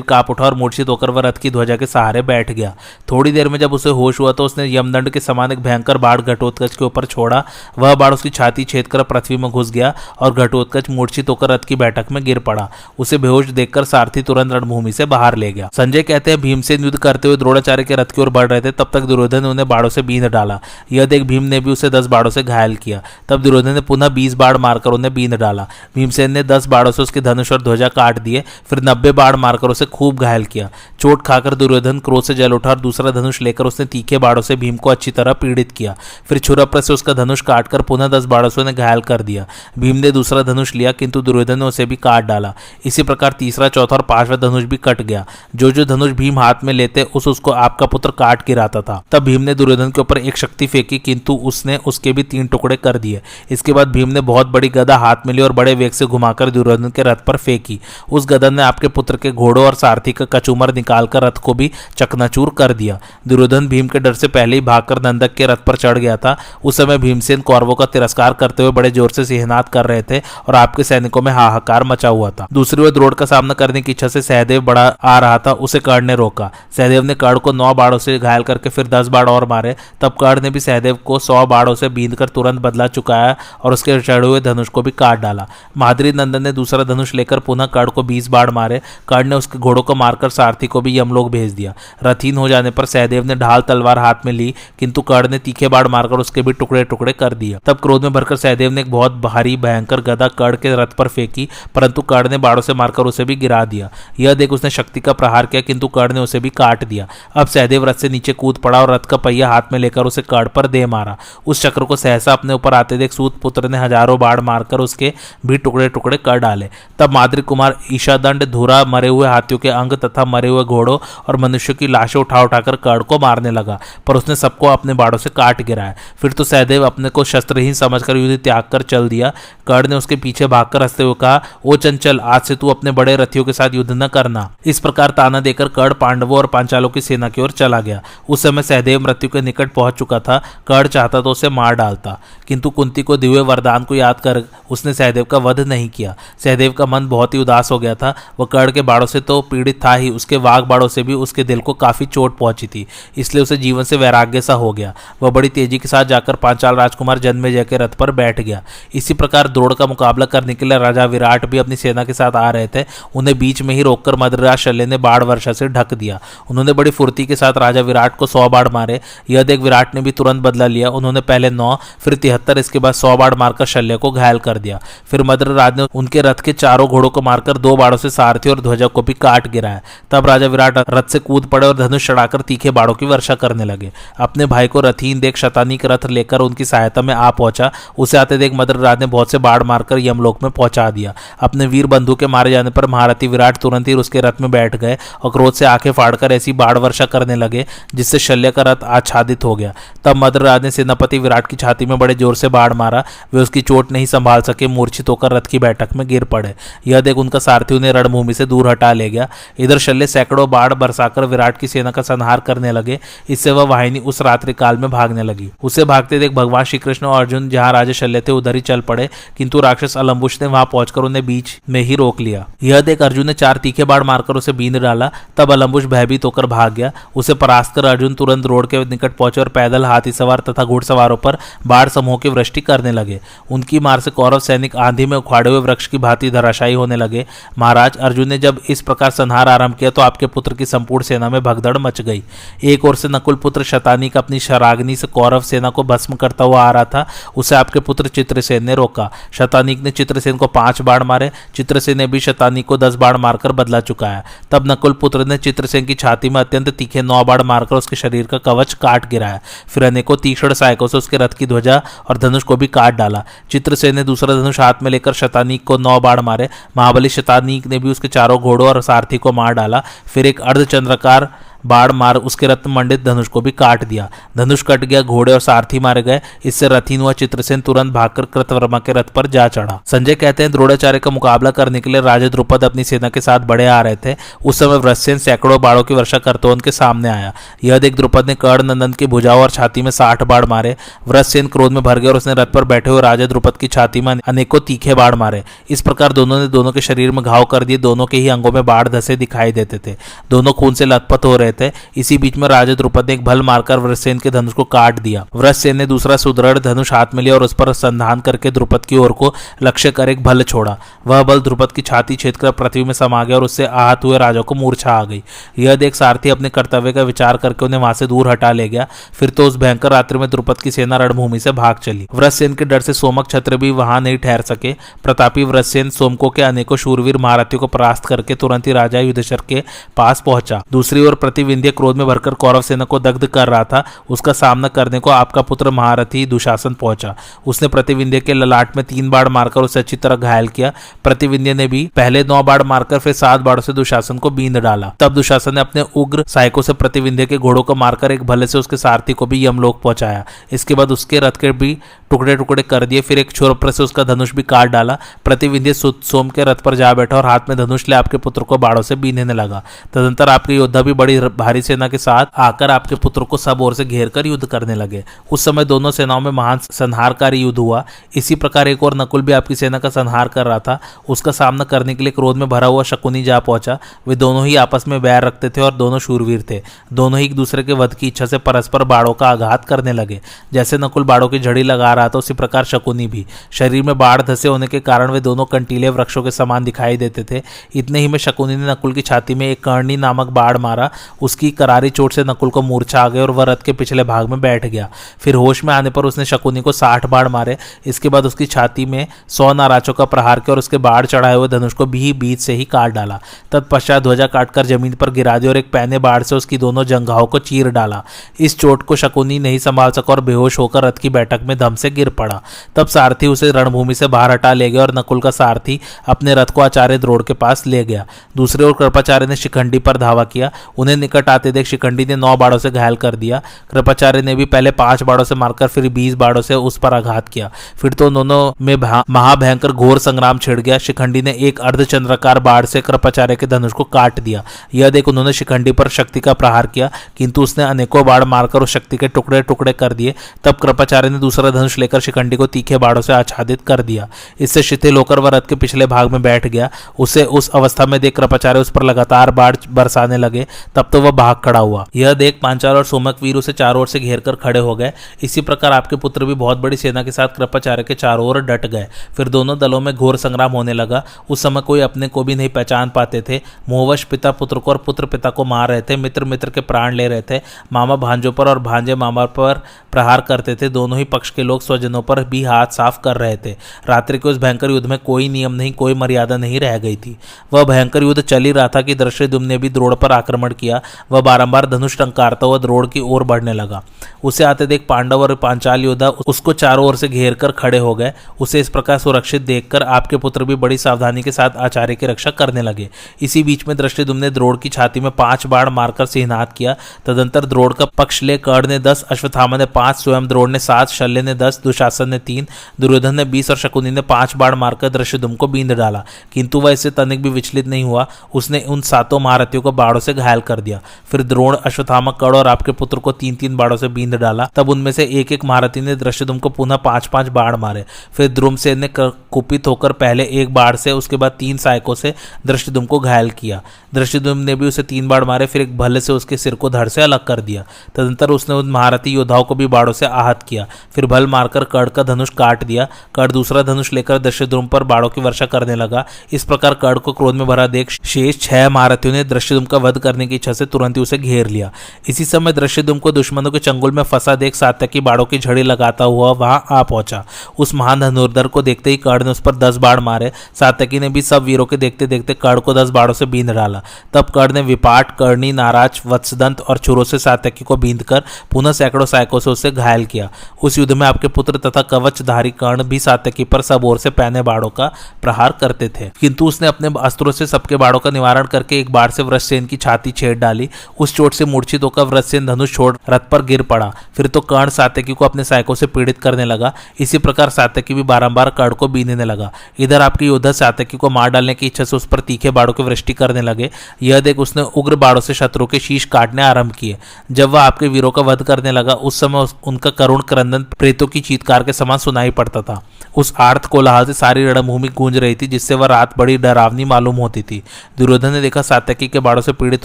[0.00, 2.74] काँप उठा और मूर्छित होकर वह रथ की ध्वजा के सहारे बैठ गया।
[3.10, 6.20] थोड़ी देर में जब उसे होश हुआ तो उसने यमदंड के समान एक भयंकर बाढ़
[6.20, 7.44] घटोत्कच के ऊपर छोड़ा।
[7.78, 11.64] वह बाढ़ उसकी छाती छेद कर पृथ्वी में घुस गया और घटोत्कच मूर्छित होकर रथ
[11.68, 15.70] की बैठक में गिर पड़ा। उसे बेहोश देखकर सारथी तुरंत रणभूमि से बाहर ले गया।
[15.76, 18.70] संजय कहते हैं, भीमसेन युद्ध करते हुए द्रोणाचार्य के रथ की ओर बढ़ रहे थे,
[18.70, 20.60] तब तक दुर्योधन ने उन्हें बाड़ों से बींद डाला।
[20.92, 24.08] यह देख भीम ने भी उसे दस बाड़ों से घायल किया। तब दुर्योधन ने पुनः
[24.08, 27.88] बीस बाढ़ मारकर उन्हें बींद डाला। भीमसेन ने दस बाड़ों से उसके धनुष और ध्वजा
[27.88, 30.70] काट दिए। फिर नब्बे बाढ़ मारकर उसे खूब घायल किया।
[31.00, 34.56] चोट खाकर दुर्योधन क्रोध से जल उठा और दूसरा धनुष लेकर उसने तीखे बाड़ों से
[34.56, 35.94] भीम को अच्छी तरह पीड़ित किया।
[36.28, 39.46] फिर छुरप्र से उसका धनुष काटकर पुनः दस बाड़ों से उन्हें घायल कर दिया।
[39.78, 43.68] भीम ने दूसरा धनुष लिया, किंतु दुर्योधन ने उसे भी काट डाला। इसी प्रकार तीसरा,
[43.68, 47.28] चौथा और पांचवा धनुष भी कट गया। जो जो धनुष भीम हाथ में लेते, उस
[47.28, 50.98] उसको आपका पुत्र काट गिराता था। तब भीम ने दुर्योधन के ऊपर एक शक्ति फेंकी,
[50.98, 54.96] किंतु उसने उसके भी तीन टुकड़े कर दिए। इसके बाद भीम ने बहुत बड़ी गदा
[54.96, 57.80] हाथ में ली और बड़े वेग से घुमाकर दुर्योधन के रथ पर फेंकी।
[58.12, 61.70] उस गदा ने आपके पुत्र के घोड़ों और सारथी का कचूमर निकालकर रथ को भी
[61.96, 65.76] चकनाचूर कर दिया। दुर्योधन भीम के डर से पहले ही भागकर नंदक के रथ पर
[65.76, 69.68] चढ़ गया था। उस समय भीमसेन कौरवों का तिरस्कार करते हुए बड़े ज़ोर से सिहनात
[69.68, 73.26] कर रहे थे और आपके सैनिकों में हाहाकार मचा हुआ था। दूसरी ओर द्रोड़ का
[73.26, 77.02] सामना करने की इच्छा से सहदेव बड़ा आ रहा था, उसे कर्ण ने रोका। सहदेव
[77.02, 80.42] ने कर्ण को नौ बाड़ों से घायल करके फिर दस बाढ़ और मारे। तब कर्ण
[80.42, 84.40] ने भी सहदेव को सौ बाड़ों से बींद तुरंत बदला चुकाया और उसके चढ़े हुए
[84.40, 88.28] धनुष को भी काट डाला। माधुरी नंदन ने दूसरा धनुष लेकर पुनः कर्ण को बीस
[88.28, 92.36] बाढ़ मारे। कर्ण ने उसके घोड़ों को मारकर सारथी को भी यमलोक भेज दिया। रथीन
[92.36, 95.88] हो जाने पर सहदेव ने ढाल तलवार हाथ में ली, किंतु कर्ण ने तीखे बाढ़
[95.88, 99.12] मारकर उसके भी टुकड़े टुकड़े कर दिया तब क्रोध में भरकर सहदेव ने एक बहुत
[99.22, 103.24] भारी, भयंकर गदा कर्ण के रथ पर फेंकी, परंतु कर्ण ने बाड़ों से मारकर उसे
[103.24, 103.90] भी गिरा दिया।
[104.20, 107.46] यह देख उसने शक्ति का प्रहार किया, किंतु कर्ण ने उसे भी काट दिया। अब
[107.48, 110.48] सहदेव रथ से नीचे कूद पड़ा और रथ का पहिया हाथ में लेकर उसे कर्ण
[110.48, 111.16] पर दे मारा।
[111.46, 115.12] उस चक्र को सहसा अपने ऊपर आते देख सूत पुत्र ने हज़ारों बाढ़ मारकर उसके
[115.46, 116.68] भी टुकड़े टुकड़े कर डाले।
[116.98, 121.36] तब माद्री कुमार ईशादंड धुरा मरे हुए हाथियों के अंग तथा मरे हुए घोड़ों और
[121.36, 125.30] मनुष्य की लाशें उठा उठाकर कर्ण को मारने लगा, पर उसने सबको अपने बाड़ों से
[125.30, 129.32] काट गिराया। फिर तो सहदेव अपने को शस्त्रहीन समझकर युद्ध त्याग कर चल दिया।
[129.66, 133.16] कर्ण ने उसके पीछे भागकर हँसते हुए कहा, ओ चंचल, आज से तू अपने बड़े
[133.16, 137.00] रथियों के साथ युद्ध न करना। इस प्रकार ताना देकर कर्ण पांडवों और पांचालों की
[137.00, 140.88] सेना की ओर चला गया। उस समय सहदेव मृत्यु के निकट पहुँच चुका था। कर्ण
[140.88, 145.24] चाहता तो उसे मार डालता, किंतु कुंती को दिव्य वरदान को याद कर उसने सहदेव
[145.24, 148.61] का वध नहीं किया। सहदेव का मन बहुत ही उदास हो गया था। वह कर्ण
[148.70, 151.72] के बाड़ों से तो पीड़ित था ही, उसके वाघ बाड़ों से भी उसके दिल को
[151.74, 155.78] काफ़ी चोट पहुँची थी, इसलिए उसे जीवन से वैराग्य सा हो गया। वह बड़ी तेज़ी
[155.78, 158.62] के साथ जाकर पांचाल राजकुमार जन्मे जय के रथ पर बैठ गया।
[158.94, 162.36] इसी प्रकार द्रोड़ का मुकाबला करने के लिए राजा विराट भी अपनी सेना के साथ
[162.36, 165.94] आ रहे थे, उन्हें बीच में ही रोककर मद्रराज शल्य ने बाढ़ वर्षा से ढक
[165.94, 166.20] दिया।
[166.50, 170.00] उन्होंने बड़ी फुर्ती के साथ राजा विराट को सौ बाढ़ मारे। यह देख विराट ने
[170.00, 173.96] भी तुरंत बदला लिया। उन्होंने पहले नौ, फिर तिहत्तर, इसके बाद सौ बाढ़ मारकर शल्य
[173.96, 177.76] को घायल कर दिया। फिर मद्रराज ने उनके रथ के चारों घोड़ों को मारकर दो
[177.76, 181.46] बाढ़ों से सारथी और ध्वजा को भी काट गिराया तब राजा विराट रथ से कूद
[181.46, 185.36] पड़े और धनुष चढ़ाकर तीखे बाड़ों की वर्षा करने लगे। अपने भाई को रथीन देख
[185.36, 189.30] शतानी के रथ लेकर उनकी सहायता में आ पहुँचा। उसे आते देख मद्रराज ने बहुत
[189.30, 193.26] से बाढ़ मारकर यमलोक में पहुँचा दिया। अपने वीर बंधु के मारे जाने पर महारथी
[193.28, 196.78] विराट तुरंत ही उसके रथ में बैठ गए और क्रोध से आँखें फाड़कर ऐसी बाढ़
[196.78, 199.72] वर्षा करने लगे, जिससे शल्य का रथ आच्छादित हो गया।
[200.04, 203.60] तब मद्रराज ने सेनापति विराट की छाती में बड़े ज़ोर से बाढ़ मारा। वे उसकी
[203.62, 206.54] चोट नहीं संभाल सके, मूर्छित होकर रथ की बैठक में गिर पड़े।
[206.86, 209.28] यह देख उनका सारथी उन्हें रणभूमि से दूर हटा ले गया।
[209.58, 213.98] इधर शल्य सैकड़ों बाढ़ बरसाकर विराट की सेना का संहार करने लगे। इससे वह वाहिनी
[213.98, 217.72] उस रात्रि काल में भागने लगी। उसे भागते देख भगवान श्री कृष्ण और अर्जुन जहाँ
[217.72, 221.60] राजा शल्य थे, उधर ही चल पड़े। किंतु राक्षस अलम्बुश ने वहाँ पहुंचकर उन्हें बीच
[221.70, 225.10] में ही रोक लिया। यह देख अर्जुन ने चार तीखे बाढ़ मारकर उसे बींद डाला।
[225.36, 229.40] तब अलम्बुश भयभीत होकर भाग गया। उसे परास्त कर अर्जुन तुरंत रोड के निकट पहुँचे
[229.40, 234.00] और पैदल हाथी सवार तथा घुड़सवारों पर बाढ़ समूह की वृष्टि करने लगे। उनकी मार
[234.00, 237.26] से कौरव सैनिक आंधी में उखाड़े हुए वृक्ष की भांति धराशायी होने लगे।
[237.58, 241.28] महाराज अर्जुन ने जब इस प्रकार संहार आरंभ किया तो आपके पुत्र की संपूर्ण सेना
[241.28, 242.22] में भगदड़ मच गई।
[242.64, 246.62] एक ओर से नकुल पुत्र शतानिक अपनी शराग्नि से कौरव सेना को भस्म करता हुआ
[246.62, 251.02] आ रहा था, उसे आपके पुत्र चित्रसेन ने रोका। शतानिक ने चित्रसेन को पाँच बाढ़
[251.02, 255.38] मारे, चित्रसेन ने भी शतानिक को दस बाढ़ मारकर बदला चुकाया। तब नकुल पुत्र ने
[255.38, 259.40] चित्रसेन की छाती में अत्यंत तीखे नौ बाढ़ मारकर उसके शरीर का कवच काट गिराया।
[259.68, 263.24] फिर अनेकों तीक्ष्ण सहायकों से उसके रथ की ध्वजा और धनुष को भी काट डाला।
[263.50, 267.78] चित्रसेन ने दूसरा धनुष हाथ में लेकर शतानिक को नौ बाढ़ मारे। महाबली शतानिक ने
[267.78, 271.28] भी उसके चारों घोड़ों और सारथी को मार डाला। फिर एक अर्धचंद्रकार
[271.66, 275.40] बाढ़ मार, उसके रत्न मंडित धनुष को भी काट दिया। धनुष कट गया, घोड़े और
[275.40, 279.80] सारथी मारे गए। इससे रथीन हुआ चित्रसेन तुरंत भागकर कृतवर्मा के रथ पर जा चढ़ा।
[279.86, 283.40] संजय कहते हैं, द्रोणाचार्य का मुकाबला करने के लिए राजा द्रुपद अपनी सेना के साथ
[283.40, 287.32] बड़े आ रहे थे। उस समय वृषसेन सैकड़ों बाड़ों की वर्षा करते उनके सामने आया।
[287.64, 290.76] यह देख द्रुपद ने कर्ण नंदन की भुजाओं और छाती में साठ बाढ़ मारे।
[291.08, 294.00] वृषसेन क्रोध में भर गया और उसने रथ पर बैठे हुए राजा द्रुपद की छाती
[294.00, 297.64] में अनेकों तीखे बाढ़ मारे। इस प्रकार दोनों ने दोनों के शरीर में घाव कर
[297.64, 299.96] दिए। दोनों के ही अंगों में बाढ़ धसे दिखाई देते थे।
[300.30, 303.42] दोनों खून से लथपथ हो रहे थे इसी बीच में राजा द्रुपद ने एक भल
[303.42, 307.34] मारकर वृषसेन के धनुष को काट दिया। वृषसेन ने दूसरा सुदृढ़ धनुष हाथ में लिया
[307.34, 311.22] और उस पर संधान करके द्रुपद की ओर को लक्ष्य कर एक भल छोड़ा। वह
[311.22, 314.40] बल द्रुपद की छाती छेद कर पृथ्वी में समा गया और उससे आहत हुए राजा
[314.40, 315.22] को मूर्छा आ गई।
[315.58, 318.86] यह देख सारथी अपने कर्तव्य का विचार करके उन्हें वहाँ से दूर हटा ले गया।
[319.12, 322.64] फिर तो उस भयंकर रात्रि में द्रुपद की सेना रणभूमि से भाग चली। वृषसेन के
[322.64, 327.16] डर से सोमक छत्र भी वहाँ नहीं ठहर सके। प्रतापी वृषसेन सोमको के अनेकों शूरवीर
[327.16, 329.62] महारथियों को परास्त करके तुरंत ही राजा युद्धशर के
[329.96, 333.82] पास पहुँचा। दूसरी ओर प्रतिविंध्य क्रोध में भरकर कौरव सेना को दग्ध कर रहा था।
[334.10, 337.14] उसका सामना करने को आपका पुत्र महारथी दुशासन पहुँचा।
[337.46, 340.72] उसने प्रतिविंध्य के ललाट में तीन बाढ़ मारकर उसे अच्छी तरह घायल किया।
[341.04, 344.92] प्रतिविंध्य ने भी पहले नौ बाढ़ मारकर फिर सात बाढ़ों से दुशासन को बींद डाला।
[345.00, 348.58] तब दुशासन ने अपने उग्र सहायकों से प्रतिविंध्य के घोड़ों को मारकर एक भले से
[348.58, 351.76] उसके सारथी को भी यमलोक पहुँचाया। इसके बाद उसके रथ के भी
[352.10, 356.28] टुकड़े टुकड़े कर दिए। फिर एक छोर से उसका धनुष भी काट डाला। प्रतिविंध्य सोम
[356.28, 358.96] के रथ पर जा बैठा और हाथ में धनुष ले आपके पुत्र को बाड़ों से
[358.96, 363.36] बीनने लगा। तदंतर आपके योद्धा भी बड़ी भारी सेना के साथ आकर आपके पुत्र को
[363.36, 367.42] सब ओर से घेर कर युद्ध करने लगे। उस समय दोनों सेनाओं में महान संहारकारी
[367.42, 367.84] युद्ध हुआ।
[368.16, 371.64] इसी प्रकार एक और नकुल भी आपकी सेना का संहार कर रहा था। उसका सामना
[371.64, 375.00] करने के लिए क्रोध में भरा हुआ शकुनी जा पहुँचा। वे दोनों ही आपस में
[375.02, 378.26] बैर रखते थे और दोनों शूरवीर थे। दोनों ही एक दूसरे के वध की इच्छा
[378.26, 380.20] से परस्पर बाड़ों का आघात करने लगे।
[380.52, 384.22] जैसे नकुल बाड़ों की झड़ी लगा रहा था, उसी प्रकार शकुनी भी। शरीर में बाढ़
[384.22, 387.42] धसे होने के कारण वे दोनों कंटीले वृक्षों के समान दिखाई देते थे।
[387.74, 390.90] इतने ही में शकुनी ने नकुल की छाती में एक कर्णी नामक बाढ़ मारा।
[391.22, 394.28] उसकी करारी चोट से नकुल को मूर्छा आ गई और वह रथ के पिछले भाग
[394.28, 394.88] में बैठ गया।
[395.20, 397.56] फिर होश में आने पर उसने शकुनी को साठ बाढ़ मारे।
[397.86, 401.48] इसके बाद उसकी छाती में सौ नाराजों का प्रहार किया और उसके बाढ़ चढ़ाए हुए
[401.48, 403.18] धनुष को भी बीच से ही काट डाला।
[403.52, 407.26] तत्पश्चात ध्वजा काटकर ज़मीन पर गिरा दी और एक पैने बाढ़ से उसकी दोनों जंघाओं
[407.26, 408.02] को चीर डाला।
[408.40, 411.74] इस चोट को शकुनी नहीं संभाल सका और बेहोश होकर रथ की बैठक में धम
[411.74, 412.40] से गिर पड़ा।
[412.76, 416.50] तब सारथी उसे रणभूमि से बाहर हटा ले गया और नकुल का सारथी अपने रथ
[416.54, 418.04] को आचार्य द्रोड़ के पास ले गया।
[418.36, 422.36] दूसरे ओर कृपाचार्य ने शिखंडी पर धावा किया। उन्हें निकट आते देख शिखंडी ने नौ
[422.36, 426.14] बाड़ों से घायल कर दिया। कृपाचार्य ने भी पहले पाँच बाड़ों से मारकर फिर बीस
[426.14, 430.78] बाड़ों से उस पर आघात किया। फिर तो दोनों में महाभयंकर घोर संग्राम छिड़ गया।
[430.78, 434.42] शिखंडी ने एक अर्धचंद्रकार बाढ़ से कृपाचार्य के धनुष को काट दिया।
[434.74, 438.72] यह देख उन्होंने शिखंडी पर शक्ति का प्रहार किया, किंतु उसने अनेकों बाढ़ मारकर उस
[438.72, 442.78] शक्ति के टुकड़े टुकड़े कर दिए। तब कृपाचार्य ने दूसरा धनुष लेकर शिखंडी को तीखे
[442.78, 444.08] बाड़ों से आच्छादित कर दिया।
[444.40, 448.00] इससे शिथिल होकर वह रथ के पिछले भाग में बैठ गया। उसे उस अवस्था में
[448.00, 452.14] देख कृपाचार्य उस पर लगातार बाढ़ बरसाने लगे। तब तो वह भाग खड़ा हुआ। यह
[452.14, 455.40] देख पांचाल और सोमक वीर उसे चारों ओर से घेर कर खड़े हो गए। इसी
[455.40, 458.86] प्रकार आपके पुत्र भी बहुत बड़ी सेना के साथ कृपाचार्य के चारों ओर डट गए।
[459.16, 462.48] फिर दोनों दलों में घोर संग्राम होने लगा। उस समय कोई अपने को भी नहीं
[462.48, 466.24] पहचान पाते थे। मोहवश पिता पुत्र को और पुत्र पिता को मार रहे थे। मित्र
[466.24, 467.40] मित्र के प्राण ले रहे थे।
[467.72, 469.60] मामा भांजों पर और भांजे मामा पर
[469.92, 473.36] प्रहार करते थे। दोनों ही पक्ष के लोग स्वजनों पर भी हाथ साफ़ कर रहे
[473.36, 473.56] थे।
[473.88, 477.16] रात्रि के उस भयंकर युद्ध में कोई नियम नहीं, कोई मर्यादा नहीं रह गई थी।
[477.52, 480.81] वह भयंकर युद्ध चल ही रहा था कि दृश्यदुम ने भी द्रोड़ पर आक्रमण किया।
[481.12, 483.82] वह बारंबार धनुष टंकारता हुआ द्रोड़ की ओर बढ़ने लगा।
[484.24, 487.94] उसे आते देख पांडव और पांचाल योद्धा उसको चारों ओर से घेर कर खड़े हो
[487.94, 492.06] गए। उसे इस प्रकार सुरक्षित देखकर आपके पुत्र भी बड़ी सावधानी के साथ आचार्य की
[492.06, 492.88] रक्षा करने लगे।
[493.22, 497.44] इसी बीच में दृष्टिदुम ने द्रोड़ की छाती में पाँच बाढ़ मारकर सिहनात किया। तदंतर
[497.44, 501.22] द्रोड़ का पक्ष ले कर्ण ने दस, अश्वत्थामा ने पाँच, स्वयं द्रोड़ ने सात, शल्य
[501.22, 502.46] ने दस, दुशासन ने तीन,
[502.80, 506.70] दुर्योधन ने बीस और शकुनी ने पाँच बाढ़ मारकर दृश्यदुम को बींद डाला। किंतु वह
[506.70, 510.60] इससे तनिक भी विचलित नहीं हुआ। उसने उन सातों महारथियों को बाढ़ों से घायल कर
[510.60, 510.71] दिया।
[511.06, 514.68] फिर द्रोण, अश्वत्थामा कड़ और आपके पुत्र को तीन तीन बाढ़ों से बींद डाला। तब
[514.68, 518.78] उनमें से एक एक महारथी ने दृश्यदुम को पुनः पाँच पाँच बाढ़ मारे। फिर द्रुमसेन
[518.78, 522.14] ने कुपित होकर पहले एक बाढ़ से, उसके बाद तीन सहायकों से
[522.46, 523.62] दृष्टिदुम को घायल किया।
[523.94, 526.88] दृष्टिदुम ने भी उसे तीन बाढ़ मारे, फिर एक भले से उसके सिर को धड़
[526.88, 530.66] से अलग कर दिया। तदंतर उसने उन महारथी योद्धाओं को भी बाढ़ों से आहत किया।
[530.94, 535.08] फिर भल मारकर कड़ का धनुष काट दिया। कड़ दूसरा धनुष लेकर दृश्यद्रुम पर बाड़ों
[535.08, 539.14] की वर्षा करने लगा। इस प्रकार कड़ को क्रोध में भरा देख शेष छह महारथियों
[539.14, 541.72] ने दृश्यदुम का वध करने की इच्छा से तुरंत ही उसे घेर लिया।
[542.08, 546.04] इसी समय दृश्यदुम को दुश्मनों के चंगुल में फंसा देख सात्यकी बाड़ों की झड़ी लगाता
[546.04, 547.24] हुआ वहाँ आ पहुँचा।
[547.58, 551.08] उस महान धनुर्धर को देखते ही कर्ण ने उस पर दस बाढ़ मारे। सात्यकी ने
[551.08, 553.82] भी सब वीरों के देखते देखते कर्ण को दस बाड़ों से बींद डाला।
[554.12, 558.22] तब कर्ण ने विपाट, कर्णी, नाराज़, वत्सदंत और छुरों से सात्यकी को बींद कर
[558.52, 560.30] पुनः सैकड़ों सैकों से उसे घायल किया।
[560.62, 564.42] उस युद्ध में आपके पुत्र तथा कवचधारी कर्ण भी सात्यकी पर सब ओर से पहने
[564.42, 568.80] बाड़ों का प्रहार करते थे। किंतु उसने अपने अस्त्रों से सबके बाड़ों का निवारण करके
[568.80, 572.46] एक बाढ़ से वृषसेन की छाती छेड़ डाली। डाली, उस चोट से मूर्छित होकर व्रतसेन
[572.46, 576.18] धनुष छोड़ रथ पर गिर पड़ा। फिर तो कर्ण सात्यकी को अपने सहायकों से पीड़ित
[576.18, 580.96] करने लगा। इसी प्रकार सात्यकी भी बारंबार कर्ण को बीनने लगा। इधर आपके योद्धा सात्यकी
[580.96, 583.70] को मार डालने की इच्छा से उस पर तीखे बाड़ों की वृष्टि करने लगे।
[584.02, 586.96] यह देख उसने उग्र बाड़ों से शत्रु के शीश काटने आरंभ किए।
[587.32, 591.20] जब वह आपके वीरों का वध करने लगा, उस समय उनका करुण क्रंदन प्रेतों की
[591.20, 592.82] चीतकार के समान सुनाई पड़ता था।
[593.16, 597.16] उस आर्थ कोलाहल से सारी रणभूमि गूंज रही थी, जिससे वह रात बड़ी डरावनी मालूम
[597.16, 597.62] होती थी।
[597.98, 599.84] दुर्योधन ने देखा सात्यकी के बाड़ों से पीड़ित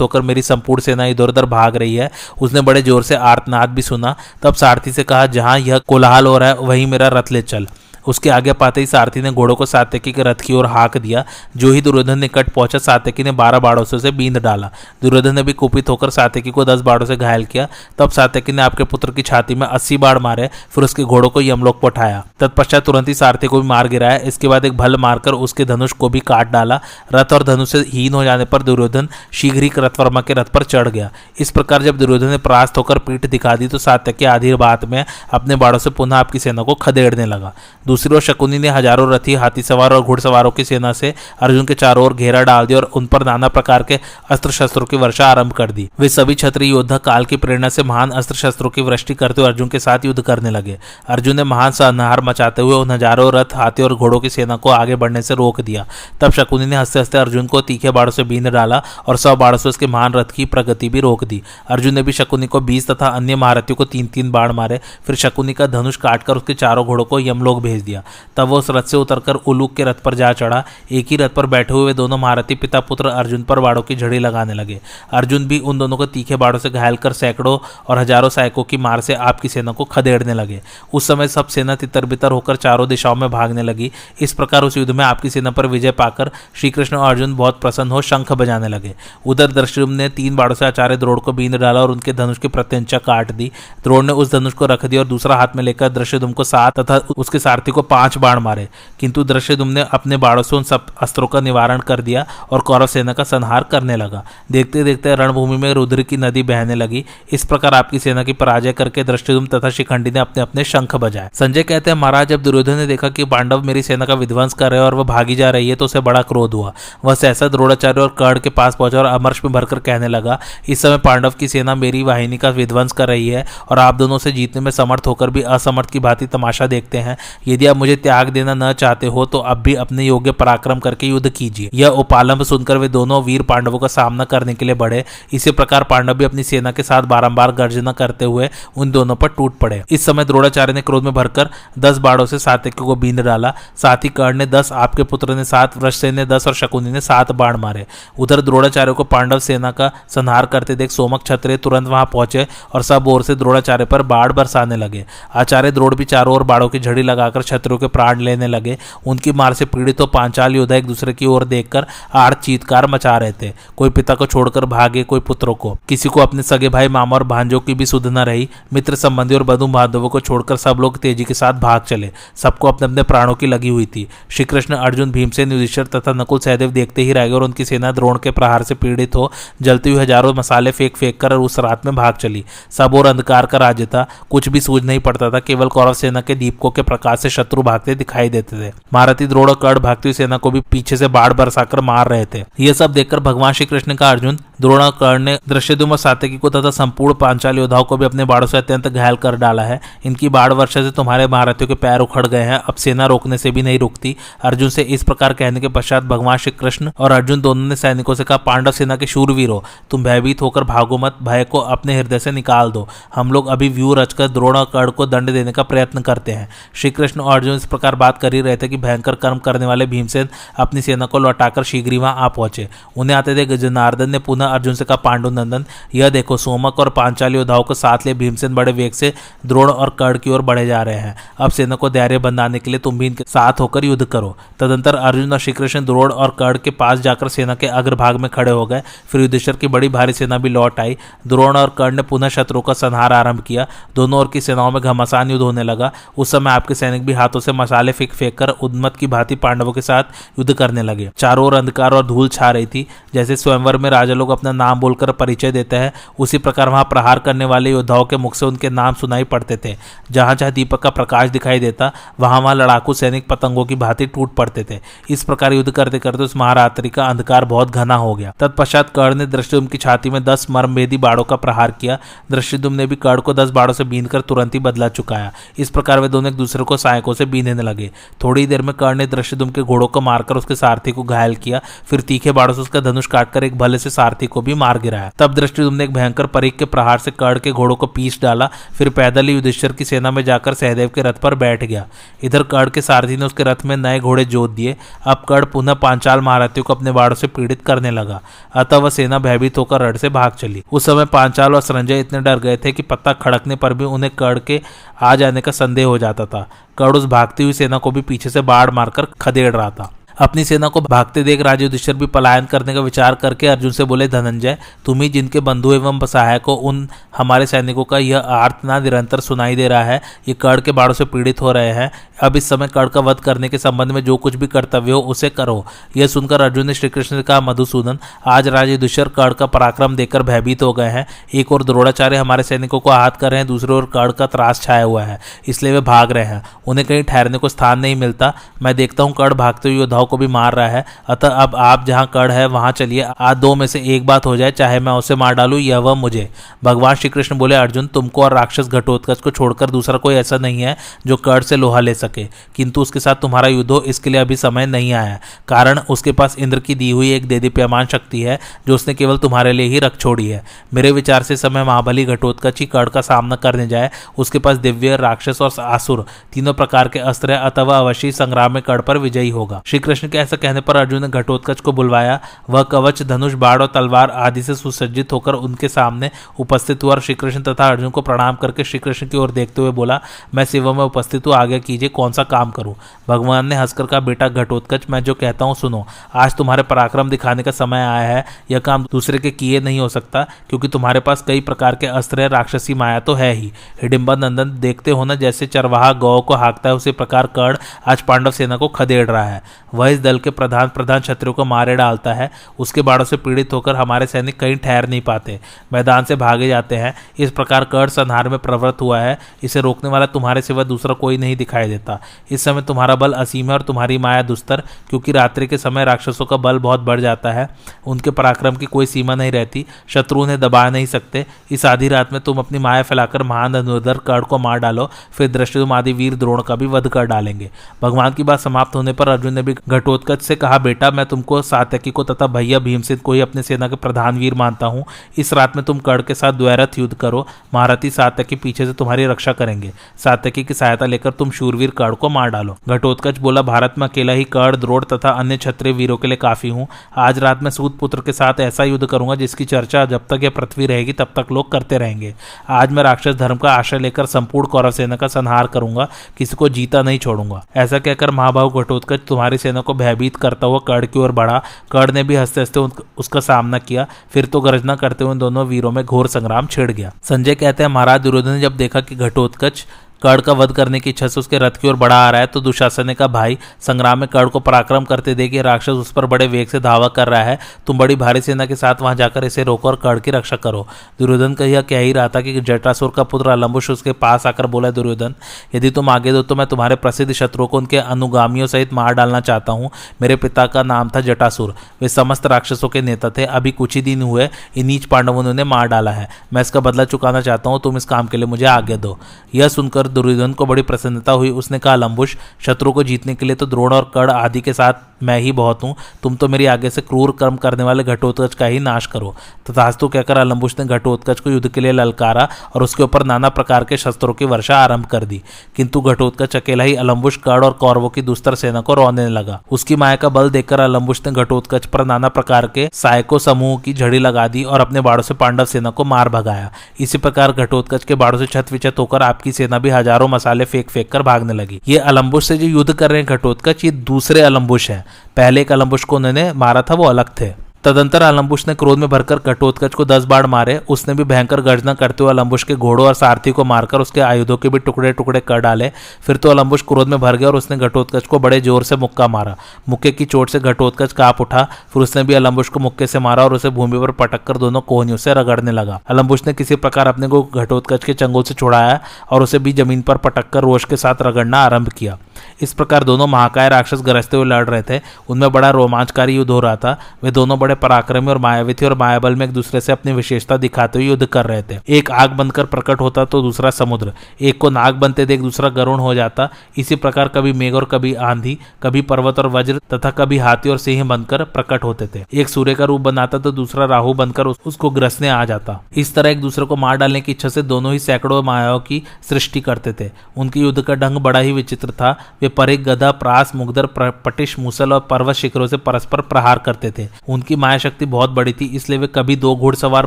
[0.00, 3.82] होकर मेरी संपूर्ण सेना इधर उधर भाग रही है। उसने बड़े ज़ोर से आर्तनाद भी
[3.82, 7.42] सुना। तब सारथी से कहा, जहाँ यह कोलाहल हो रहा है, वहीं मेरा रथ ले
[7.42, 7.66] चल।
[8.08, 11.24] उसके आगे पाते ही सारथी ने घोड़ों को सात्यकी के रथ की ओर हाक दिया,
[11.56, 14.70] जो ही दुर्योधन निकट पहुँचा, सात्यकी ने बारह बाड़ों से उसे बींद डाला।
[15.02, 17.66] दुर्योधन ने भी कुपित होकर सात्यकी को दस बाड़ों से घायल किया।
[17.98, 21.40] तब सात्यकी ने आपके पुत्र की छाती में अस्सी बाढ़ मारे, फिर उसके घोड़ों को
[21.40, 25.32] यमलोक पठाया। तत्पश्चात तुरंत ही सारथी को भी मार गिराया। इसके बाद एक भल मारकर
[25.34, 26.80] उसके धनुष को भी काट डाला।
[27.14, 30.62] रथ और धनुष से हीन हो जाने पर दुर्योधन शीघ्र ही रथवर्मा के रथ पर
[30.64, 34.54] चढ़ गया। इस प्रकार जब दुर्योधन ने परास्त होकर पीठ दिखा दी तो सात्यकी आधी
[34.56, 37.52] बात में अपने बाड़ों से पुनः आपकी सेना को खदेड़ने लगा।
[37.98, 41.74] दूसरी ओर शकुनी ने हज़ारों रथी, हाथी सवार और घुड़सवारों की सेना से अर्जुन के
[41.74, 43.98] चारों ओर घेरा डाल दिया और उन पर नाना प्रकार के
[44.30, 47.82] अस्त्र शस्त्रों की वर्षा आरंभ कर दी। वे सभी क्षत्रिय योद्धा काल की प्रेरणा से
[47.82, 50.78] महान अस्त्र शस्त्रों की वृष्टि करते हुए अर्जुन के साथ युद्ध करने लगे।
[51.08, 54.70] अर्जुन ने महान संहार मचाते हुए उन हज़ारों रथ हाथी और घोड़ों की सेना को
[54.70, 55.86] आगे बढ़ने से रोक दिया।
[56.20, 59.58] तब शकुनी ने हँसते हँसते अर्जुन को तीखे बाड़ों से बीन डाला और सौ बाड़ों
[59.58, 62.90] से उसके महान रथ की प्रगति भी रोक दी। अर्जुन ने भी शकुनी को बीस
[62.90, 66.86] तथा अन्य महारथियों को तीन तीन बाढ़ मारे। फिर शकुनी का धनुष काटकर उसके चारों
[66.86, 68.02] घोड़ों को यमलोक भेज दिया।
[68.36, 70.62] तब वो उस रथ से उतरकर उलूक के रथ पर जा चढ़ा।
[70.92, 74.18] एक ही रथ पर बैठे हुए दोनों महारथी पिता पुत्र अर्जुन पर बाड़ों की झड़ी
[74.18, 74.80] लगाने लगे।
[75.12, 77.58] अर्जुन भी उन दोनों को तीखे बाड़ों से घायल कर सैकड़ों
[77.88, 80.60] और हज़ारों सैकों की मार से आपकी सेना को खदेड़ने लगे।
[80.92, 84.76] उस समय सब सेना तितर बितर होकर चारों दिशाओं में भागने लगी। इस प्रकार उस
[84.76, 88.68] युद्ध में आपकी सेना पर विजय पाकर श्रीकृष्ण और अर्जुन बहुत प्रसन्न हो शंख बजाने
[88.68, 88.94] लगे।
[89.26, 92.48] उधर दृष्टुम ने तीन बाड़ों से आचार्य द्रोड़ को बींद डाला और उनके धनुष की
[92.48, 93.50] प्रत्यंचा काट दी।
[93.82, 96.78] द्रोड़ ने उस धनुष को रख दिया और दूसरा हाथ में लेकर दृश्यदुम को सात
[96.80, 98.68] तथा उसके सारथी को पाँच बाण मारे,
[99.00, 102.86] किंतु दृश्यदुम ने अपने बाड़ों से उन सब अस्त्रों का निवारण कर दिया और कौरव
[102.86, 107.44] सेना का संहार करने लगा। देखते देखते रणभूमि में रुद्र की नदी बहने लगी। इस
[107.44, 111.62] प्रकार आपकी सेना की पराजय करके दृष्टिदुम तथा शिखंडी ने अपने अपने शंख बजाए। संजय
[111.62, 114.80] कहते हैं, महाराज, जब दुर्योधन ने देखा कि पांडव मेरी सेना का विध्वंस कर रहे
[114.80, 116.72] और वह भागी जा रही है तो उसे बड़ा क्रोध हुआ।
[117.04, 120.38] वह सहसा द्रोणाचार्य और कर्ण के पास पहुँचा और अमर्श में भरकर कहने लगा,
[120.68, 124.18] इस समय पांडव की सेना मेरी वाहिनी का विध्वंस कर रही है और आप दोनों
[124.18, 127.16] से जीतने में समर्थ होकर भी असमर्थ की भांति तमाशा देखते हैं।
[127.48, 131.06] यदि आप मुझे त्याग देना न चाहते हो तो अब भी अपने योग्य पराक्रम करके
[131.06, 135.04] युद्ध कीजिए। यह उपालंब सुनकर वे दोनों वीर पांडवों का सामना करने के लिए बढ़े।
[135.32, 139.28] इसी प्रकार पांडव भी अपनी सेना के साथ बारंबार गर्जना करते हुए उन दोनों पर
[139.28, 143.20] टूट पड़े। इस समय द्रोणाचार्य ने क्रोध में भरकर दस बाड़ों से सातिक्य को बींद
[143.20, 146.90] डाला। साथ ही कर्ण ने दस, आपके पुत्र ने सात वृषसेन ने दस और शकुनी
[146.90, 147.86] ने सात बाण मारे।
[148.18, 152.82] उधर द्रोणाचार्य को पांडव सेना का संहार करते देख सोमक क्षत्रिय तुरंत वहाँ पहुँचे और
[152.82, 155.04] सब ओर से द्रोणाचार्य पर बाढ़ बरसाने लगे।
[155.34, 158.76] आचार्य द्रोड़ भी चारों ओर बाड़ों की झड़ी लगाकर क्षत्रियों के प्राण लेने लगे।
[159.06, 163.16] उनकी मार से पीड़ित हो पांचाल योद्धा एक दूसरे की ओर देखकर आड़ चीतकार मचा
[163.18, 166.88] रहे थे। कोई पिता को छोड़कर भागे, कोई पुत्रों को। किसी को अपने सगे भाई
[166.88, 170.56] मामा और भांजों की भी सुध न रही। मित्र संबंधी और बधु बांधवों को छोड़कर
[170.58, 174.06] सब लोग तेज़ी के साथ भाग चले। सबको अपने अपने प्राणों की लगी हुई थी।
[174.30, 177.92] श्री कृष्ण अर्जुन, भीमसेन, युधिष्ठर तथा नकुल सहदेव देखते ही रह गए और उनकी सेना
[177.92, 179.30] द्रोण के प्रहार से पीड़ित हो,
[179.62, 183.46] जलती हुई हज़ारों मसाले फेंक फेंक कर उस रात में भाग चली। सब और अंधकार
[183.46, 186.82] का राज्य था कुछ भी सूझ नहीं पड़ता था। केवल कौरव सेना के दीपकों के
[186.82, 190.96] प्रकाश से शत्रु भागते दिखाई देते थे। महारथी द्रोड़ कड़ भागती सेना को भी पीछे
[190.96, 195.22] से बाढ़ बरसाकर मार रहे थे। यह सब देखकर भगवान श्री कृष्ण का अर्जुन द्रोणाकर्ण
[195.22, 199.16] ने दृश्यदुम सात्यकी को तथा संपूर्ण पांचाल योद्धाओं को भी अपने बाढ़ों से अत्यंत घायल
[199.16, 202.74] कर डाला है। इनकी बाढ़ वर्षा से तुम्हारे महारथियों के पैर उखड़ गए हैं। अब
[202.74, 206.52] सेना रोकने से भी नहीं रुकती। अर्जुन से इस प्रकार कहने के पश्चात भगवान श्री
[206.52, 210.42] कृष्ण और अर्जुन दोनों ने सैनिकों से कहा, पांडव सेना के शूरवीर हो। तुम भयभीत
[210.42, 214.28] होकर भागो मत। भय को अपने हृदय से निकाल दो। हम लोग अभी व्यू रचकर
[214.28, 218.18] द्रोणाकर्ण को दंड देने का प्रयत्न करते हैं। श्री कृष्ण और अर्जुन इस प्रकार बात
[218.18, 221.92] कर ही रहे थे कि भयंकर कर्म करने वाले भीमसेन अपनी सेना को लौटाकर शीघ्र
[221.92, 225.64] ही वहाँ आ पहुँचे। उन्हें आते थे जनार्दन ने पुनः अर्जुन से कहा पांडु नंदन
[225.94, 229.12] यह देखो, सोमक और पांचाल योद्धाओं को साथ ले भीमसेन बड़े वेग से
[229.46, 232.70] द्रोण और कर्ण की ओर बढ़े जा रहे हैं। अब सेना को धैर्य बंधाने के
[232.70, 236.58] लिए तुम भी इनके साथ होकर युद्ध करो। तदंतर अर्जुन और श्रीकृष्ण द्रोण और कर्ण
[236.64, 238.82] के पास जाकर सेना के अग्रभाग में खड़े हो गए।
[239.12, 240.96] फिर युद्धेश्वर की बड़ी भारी सेना भी लौट आई।
[241.26, 244.82] द्रोण और कर्ण ने पुनः शत्रु का संहार आरंभ किया। दोनों ओर की सेनाओं में
[244.82, 248.48] घमासान युद्ध होने लगा। उस समय आपके सैनिक भी हाथों से मसाले फेंक फेंक कर
[248.48, 250.04] उद्मत की भांति पांडवों के साथ
[250.38, 254.14] युद्ध करने लगे। चारों ओर अंधकार और धूल छा रही थी। जैसे स्वयंवर में राजा
[254.14, 258.16] लोग अपना नाम बोलकर परिचय देते हैं। उसी प्रकार वहाँ प्रहार करने वाले योद्धाओं के
[258.16, 259.76] मुख से उनके नाम सुनाई पड़ते थे।
[260.10, 264.34] जहाँ जहाँ दीपक का प्रकाश दिखाई देता, वहाँ वहाँ लड़ाकू सैनिक पतंगों की भांति टूट
[264.34, 264.80] पड़ते थे।
[265.10, 269.14] इस प्रकार युद्ध करते करते उस महारात्रि का अंधकार बहुत घना हो गया। तत्पश्चात कर्ण
[269.14, 271.98] ने दृष्टिदुम की छाती में दस मर्मभेदी बाड़ों का प्रहार किया।
[272.30, 276.00] दृष्टिदुम ने भी कर्ण को दस बाड़ों से बीन तुरंत ही बदला चुकाया। इस प्रकार
[276.00, 277.90] वे दोनों एक दूसरे को सहायकों से बीनने लगे।
[278.24, 281.60] थोड़ी देर में कर्ण ने दृष्टिदुम के घोड़ों को मारकर उसके सारथी को घायल किया।
[281.90, 285.10] फिर तीखे बाड़ों से उसका धनुष काटकर एक भले से सारथी को भी मार गिराया।
[285.18, 288.48] तब दृष्टिदुम ने एक भयंकर परीख के प्रहार से कर्ण के घोड़ों को पीस डाला,
[288.72, 291.86] फिर पैदल ही युधिष्ठर की सेना में जाकर सहदेव के रथ पर बैठ गया।
[292.22, 295.74] इधर कर्ण के सारथी ने उसके रथ में नए घोड़े जोत दिए। अब कर्ण पुनः
[295.74, 298.20] पांचाल महारथियों को अपने बाड़ों से पीड़ित करने लगा।
[298.54, 302.20] अतः वह सेना भयभीत होकर रड से भाग चली। उस समय पांचाल और संजय इतने
[302.20, 304.60] डर गए थे कि पत्ता खड़कने पर भी उन्हें कर्ण के
[305.02, 306.48] आ जाने का संदेह हो जाता था।
[306.78, 310.44] कड़ उस भागती हुई सेना को भी पीछे से बाढ़ मारकर खदेड़ रहा था। अपनी
[310.44, 314.56] सेना को भागते देख राजा भी पलायन करने का विचार करके अर्जुन से बोले, धनंजय,
[314.84, 319.56] तुम ही जिनके बंधु एवं सहायक को उन हमारे सैनिकों का यह आर्तना निरंतर सुनाई
[319.56, 321.90] दे रहा है, ये कड़ के बाढ़ों से पीड़ित हो रहे हैं।
[322.22, 325.00] अब इस समय कड़ का वध करने के संबंध में जो कुछ भी कर्तव्य हो,
[325.00, 325.64] उसे करो।
[325.96, 330.62] यह सुनकर अर्जुन ने श्रीकृष्ण ने कहा मधुसूदन, आज राजा कड़ का पराक्रम देखकर भयभीत
[330.62, 333.90] हो गए हैं। एक और द्रोणाचार्य हमारे सैनिकों को आहत कर रहे हैं, दूसरे ओर
[333.94, 337.48] कड़ का त्रास छाया हुआ है, इसलिए वे भाग रहे हैं। उन्हें कहीं ठहरने को
[337.48, 340.84] स्थान नहीं मिलता। मैं देखता हूँ कड़ भागते हुए योद्धाओं को भी मार रहा है।
[341.08, 344.36] अतः अब आप जहाँ कड़ है, वहाँ चलिए। आज दो में से एक बात हो
[344.36, 346.28] जाए, चाहे मैं उसे मार डालू या वह मुझे।
[346.64, 350.62] भगवान श्री कृष्ण बोले, अर्जुन, तुमको और राक्षस घटोत्कच को छोड़कर दूसरा कोई ऐसा नहीं
[350.62, 352.24] है जो कड़ से लोहा ले सके।
[352.56, 356.36] किंतु उसके साथ तुम्हारा युद्ध हो, इसके लिए अभी समय नहीं आया कारण, उसके पास
[356.38, 358.38] इंद्र की दी हुई एक देदीप्यमान शक्ति है,
[358.68, 360.44] जो उसने केवल तुम्हारे लिए ही रख छोड़ी है।
[360.74, 364.96] मेरे विचार से समय महाबली घटोत्कच ही कड़ का सामना करने जाए। उसके पास दिव्य,
[364.96, 369.30] राक्षस और आसुर, तीनों प्रकार के अस्त्र है अथवा अवश्य संग्राम में कड़ पर विजयी
[369.30, 372.20] होगा। श्री कृष्ण के ऐसा कहने पर अर्जुन ने घटोत्कच को बुलवाया।
[372.50, 377.00] वह कवच, धनुष बाढ़ और तलवार आदि से सुसज्जित होकर उनके सामने उपस्थित हुआ और
[377.00, 380.00] श्रीकृष्ण तथा अर्जुन को प्रणाम करके श्रीकृष्ण की ओर देखते हुए बोला,
[380.34, 382.74] मैं सेवा में उपस्थित हूँ आगे कीजिए, कौन सा काम करूँ?
[383.08, 387.42] भगवान ने हंसकर कहा, बेटा, घटोत्कच, मैं जो कहता हूँ, सुनो। आज तुम्हारे पराक्रम दिखाने
[387.42, 391.22] का समय आया है, यह काम दूसरे के किए नहीं हो सकता, क्योंकि तुम्हारे पास
[391.22, 395.46] कई प्रकार के अस्त्र राक्षसी माया तो है ही। हिडिम्बा नंदन देखते हो ना, जैसे
[395.46, 399.42] चरवाहा गौ को हाँकता है, उसी प्रकार कर्ण आज पांडव सेना को खदेड़ रहा है।
[399.74, 403.52] वह इस दल के प्रधान प्रधान शत्रु को मारे डालता है। उसके बाड़ों से पीड़ित
[403.52, 405.40] होकर हमारे सैनिक कहीं ठहर नहीं पाते।
[405.72, 409.90] मैदान से भागे जाते हैं। इस प्रकार कर्ण संहार में प्रवृत्त हुआ है। इसे रोकने
[409.90, 412.00] वाला तुम्हारे सिवा दूसरा कोई नहीं दिखाई देता।
[412.30, 416.26] इस समय तुम्हारा बल असीम है और तुम्हारी माया दुस्तर, क्योंकि रात्रि के समय राक्षसों
[416.26, 417.48] का बल बहुत बढ़ जाता है।
[417.86, 422.12] उनके पराक्रम की कोई सीमा नहीं रहती। शत्रु उन्हें दबा नहीं सकते। इस आधी रात
[422.12, 426.14] में तुम अपनी माया फैलाकर महान अनुदर कर्ण को मार डालो। फिर दृष्टि आदि वीर
[426.14, 427.50] द्रोण का भी वध कर डालेंगे।
[427.82, 431.40] भगवान की बात समाप्त होने पर अर्जुन ने भी घटोत्कच से कहा, बेटा, मैं तुमको
[431.42, 434.84] सातकी को तथा भैया भीमसेन को ही अपने सेना के प्रधान वीर मानता हूँ।
[435.18, 439.06] इस रात में तुम कड़ के साथ द्वैरथ युद्ध करो। महारथी सात्यकी पीछे से तुम्हारी
[439.06, 443.74] रक्षा करेंगे। सातकी की सहायता लेकर तुम शूरवीर कड़ को मार डालो घटोत्कच बोला, भारत
[443.78, 446.66] में अकेला ही कड़ द्रोड़ तथा अन्य क्षत्रिय वीरों के लिए काफ़ी हूँ।
[446.98, 450.30] आज रात में सूत पुत्र के साथ ऐसा युद्ध करूँगा जिसकी चर्चा जब तक यह
[450.30, 452.14] पृथ्वी रहेगी तब तक लोग करते रहेंगे।
[452.48, 455.88] आज मैं राक्षस धर्म का आश्रय लेकर संपूर्ण कौरव सेना का संहार करूँगा।
[456.18, 460.58] किसी को जीता नहीं छोड़ूँगा। ऐसा कहकर महाभाव घटोत्कच तुम्हारी सेना को भयभीत करता हुआ
[460.68, 461.42] कड़ की ओर बढ़ा।
[461.72, 462.60] कड़ ने भी हँसते हँसते
[462.98, 466.92] उसका सामना किया। फिर तो गर्जना करते हुए दोनों वीरों में घोर संग्राम छिड़ गया।
[467.02, 469.66] संजय कहते हैं, महाराज दुर्योधन ने जब देखा कि घटोत्कच
[470.02, 472.26] कर्ण का वध करने की इच्छा से उसके रथ की ओर बढ़ा आ रहा है
[472.26, 476.06] तो दुशासन ने कहा, भाई, संग्राम में कर्ण को पराक्रम करते देख राक्षस उस पर
[476.06, 479.24] बड़े वेग से धावा कर रहा है। तुम बड़ी भारी सेना के साथ वहाँ जाकर
[479.24, 480.66] इसे रोको और कर्ण की रक्षा करो।
[480.98, 484.46] दुर्योधन का यह कह ही रहा था कि जटासुर का पुत्र अलम्बुश उसके पास आकर
[484.46, 485.14] बोला, दुर्योधन,
[485.54, 489.20] यदि तुम आगे दो तो मैं तुम्हारे प्रसिद्ध शत्रुओं को उनके अनुगामियों सहित मार डालना
[489.20, 489.70] चाहता हूँ।
[490.02, 493.82] मेरे पिता का नाम था जटासुर। वे समस्त राक्षसों के नेता थे। अभी कुछ ही
[493.82, 497.60] दिन हुए इन नीच पांडवों ने मार डाला है। मैं इसका बदला चुकाना चाहता हूँ,
[497.60, 498.98] तुम इस काम के लिए मुझे आगे दो।
[499.34, 503.36] यह सुनकर दुर्योधन को बड़ी प्रसन्नता हुई। उसने कहा, लंबुश, शत्रु को जीतने के लिए
[503.36, 506.70] तो द्रोण और कड़ आदि के साथ मैं ही बहुत हूँ। तुम तो मेरी आगे
[506.70, 509.14] से क्रूर कर्म करने वाले घटोत्कच का ही नाश करो।
[509.50, 513.64] तथास्तु कहकर अलम्बुश ने घटोत्कच को युद्ध के लिए ललकारा और उसके ऊपर नाना प्रकार
[513.64, 515.22] के शस्त्रों की वर्षा आरंभ कर दी।
[515.56, 519.76] किंतु घटोत्कच अकेला ही अलम्बुश कड़ और कौरवों की दुस्तर सेना को रोने लगा। उसकी
[519.76, 523.98] माया का बल देखकर अलम्बुश ने घटोत्कच पर नाना प्रकार के सायको समूह की झड़ी
[523.98, 527.94] लगा दी और अपने बाड़ों से पांडव सेना को मार भगाया। इसी प्रकार घटोत्कच के
[527.94, 531.60] बाड़ों से छत विचत होकर आपकी सेना भी हज़ारों मसाले फेंक फेंक कर भागने लगी।
[531.68, 534.84] ये अलम्बुश से जो युद्ध कर रहे हैं घटोत्कच, ये दूसरे अलम्बुश है।
[535.16, 537.32] पहले एक अलम्बुश को उन्होंने मारा था, वो अलग थे।
[537.68, 541.72] तदंतर अलम्बुश ने क्रोध में भरकर घटोत्कच को दस बाढ़ मारे। उसने भी भयंकर गर्जना
[541.74, 545.20] करते हुए अलम्बुश के घोड़ों और सारथी को मारकर उसके आयुधों के भी टुकड़े टुकड़े
[545.20, 545.70] कर डाले।
[546.06, 549.08] फिर तो अलम्बुश क्रोध में भर गया और उसने घटोत्कच को बड़े ज़ोर से मुक्का
[549.08, 549.36] मारा।
[549.68, 551.42] मुक्के की चोट से घटोत्कच काप उठा।
[551.72, 554.60] फिर उसने भी अलम्बुश को मुक्के से मारा और उसे भूमि पर पटक कर दोनों
[554.62, 558.80] कोहनियों से रगड़ने लगा। अलम्बुश ने किसी प्रकार अपने को घटोत्कच के चंगोल से छुड़ाया
[559.10, 561.98] और उसे भी ज़मीन पर पटक कर रोष के साथ रगड़ना आरंभ किया।
[562.42, 566.40] इस प्रकार दोनों महाकाय राक्षस गरजते हुए लड़ रहे थे। उनमें बड़ा रोमांचकारी युद्ध हो
[566.40, 569.72] रहा था। वे दोनों बड़े पराक्रमी और मायावी थे और मायाबल में एक दूसरे से
[569.72, 573.50] अपनी विशेषता दिखाते हुए युद्ध कर रहे थे। एक आग बनकर प्रकट होता तो दूसरा
[573.50, 576.28] समुद्र। एक को नाग बनते देख दूसरा गरुण हो जाता।
[576.58, 580.58] इसी प्रकार कभी मेघ और कभी आंधी, कभी पर्वत और वज्र तथा कभी हाथी और
[580.58, 584.70] सिंह बनकर प्रकट होते थे। एक सूर्य का रूप बनाता तो दूसरा राहु बनकर उसको
[584.70, 587.78] ग्रसने आ जाता। इस तरह एक दूसरे को मार डालने की इच्छा से दोनों ही
[587.78, 591.90] सैकड़ों मायाओं की सृष्टि करते थे। उनकी युद्ध का ढंग बड़ा ही विचित्र था।
[592.22, 593.66] वे परिक गधा प्रास, मुगदर
[594.04, 598.32] पटिश, मुसल और पर्वत शिखरों से परस्पर प्रहार करते थे। उनकी माया शक्ति बहुत बड़ी
[598.32, 599.86] थी, इसलिए वे कभी दो घुड़सवार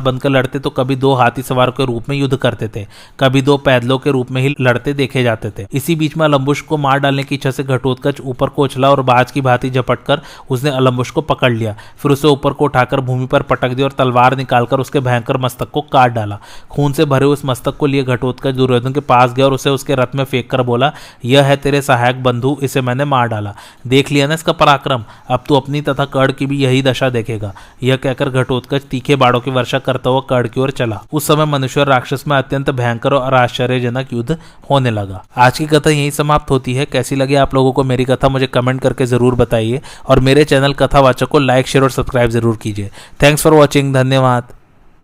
[0.00, 2.86] बनकर लड़ते तो कभी दो हाथी सवार के रूप में युद्ध करते थे,
[3.20, 6.60] कभी दो पैदलों के रूप में ही लड़ते देखे जाते थे। इसी बीच में अलम्बुश
[6.62, 10.20] को मार डालने की इच्छा से घटोत्कच ऊपर को उछला और बाज की भांति झपट
[10.50, 13.92] उसने अलम्बुश को पकड़ लिया। फिर उसे ऊपर को उठाकर भूमि पर पटक दिया और
[13.92, 16.38] तलवार निकालकर उसके भयंकर मस्तक को काट डाला।
[16.70, 19.94] खून से भरे उस मस्तक को लिए घटोत्कच दुर्योधन के पास गया और उसे उसके
[19.94, 20.92] रथ में फेंक कर बोला,
[21.24, 23.54] यह है तेरे सहायक बंधु, इसे मैंने मार डाला।
[23.86, 27.52] देख लिया ना इसका पराक्रम। अब तू अपनी तथा कर्ण की भी यही दशा देखेगा।
[27.82, 31.44] यह कहकर घटोत्कच तीखे बाड़ों की वर्षा करता हुआ कर्ण की ओर चला। उस समय
[31.44, 34.38] मनुष्य राक्षस में अत्यंत भयंकर और आश्चर्यजनक युद्ध
[34.70, 38.04] होने लगा। आज की कथा यही समाप्त होती है। कैसी लगी आप लोगों को मेरी
[38.04, 42.30] कथा, मुझे कमेंट करके ज़रूर बताइए। और मेरे चैनल कथावाचक को लाइक, शेयर और सब्सक्राइब
[42.30, 42.90] ज़रूर कीजिए।
[43.22, 44.52] थैंक्स फॉर वॉचिंग धन्यवाद।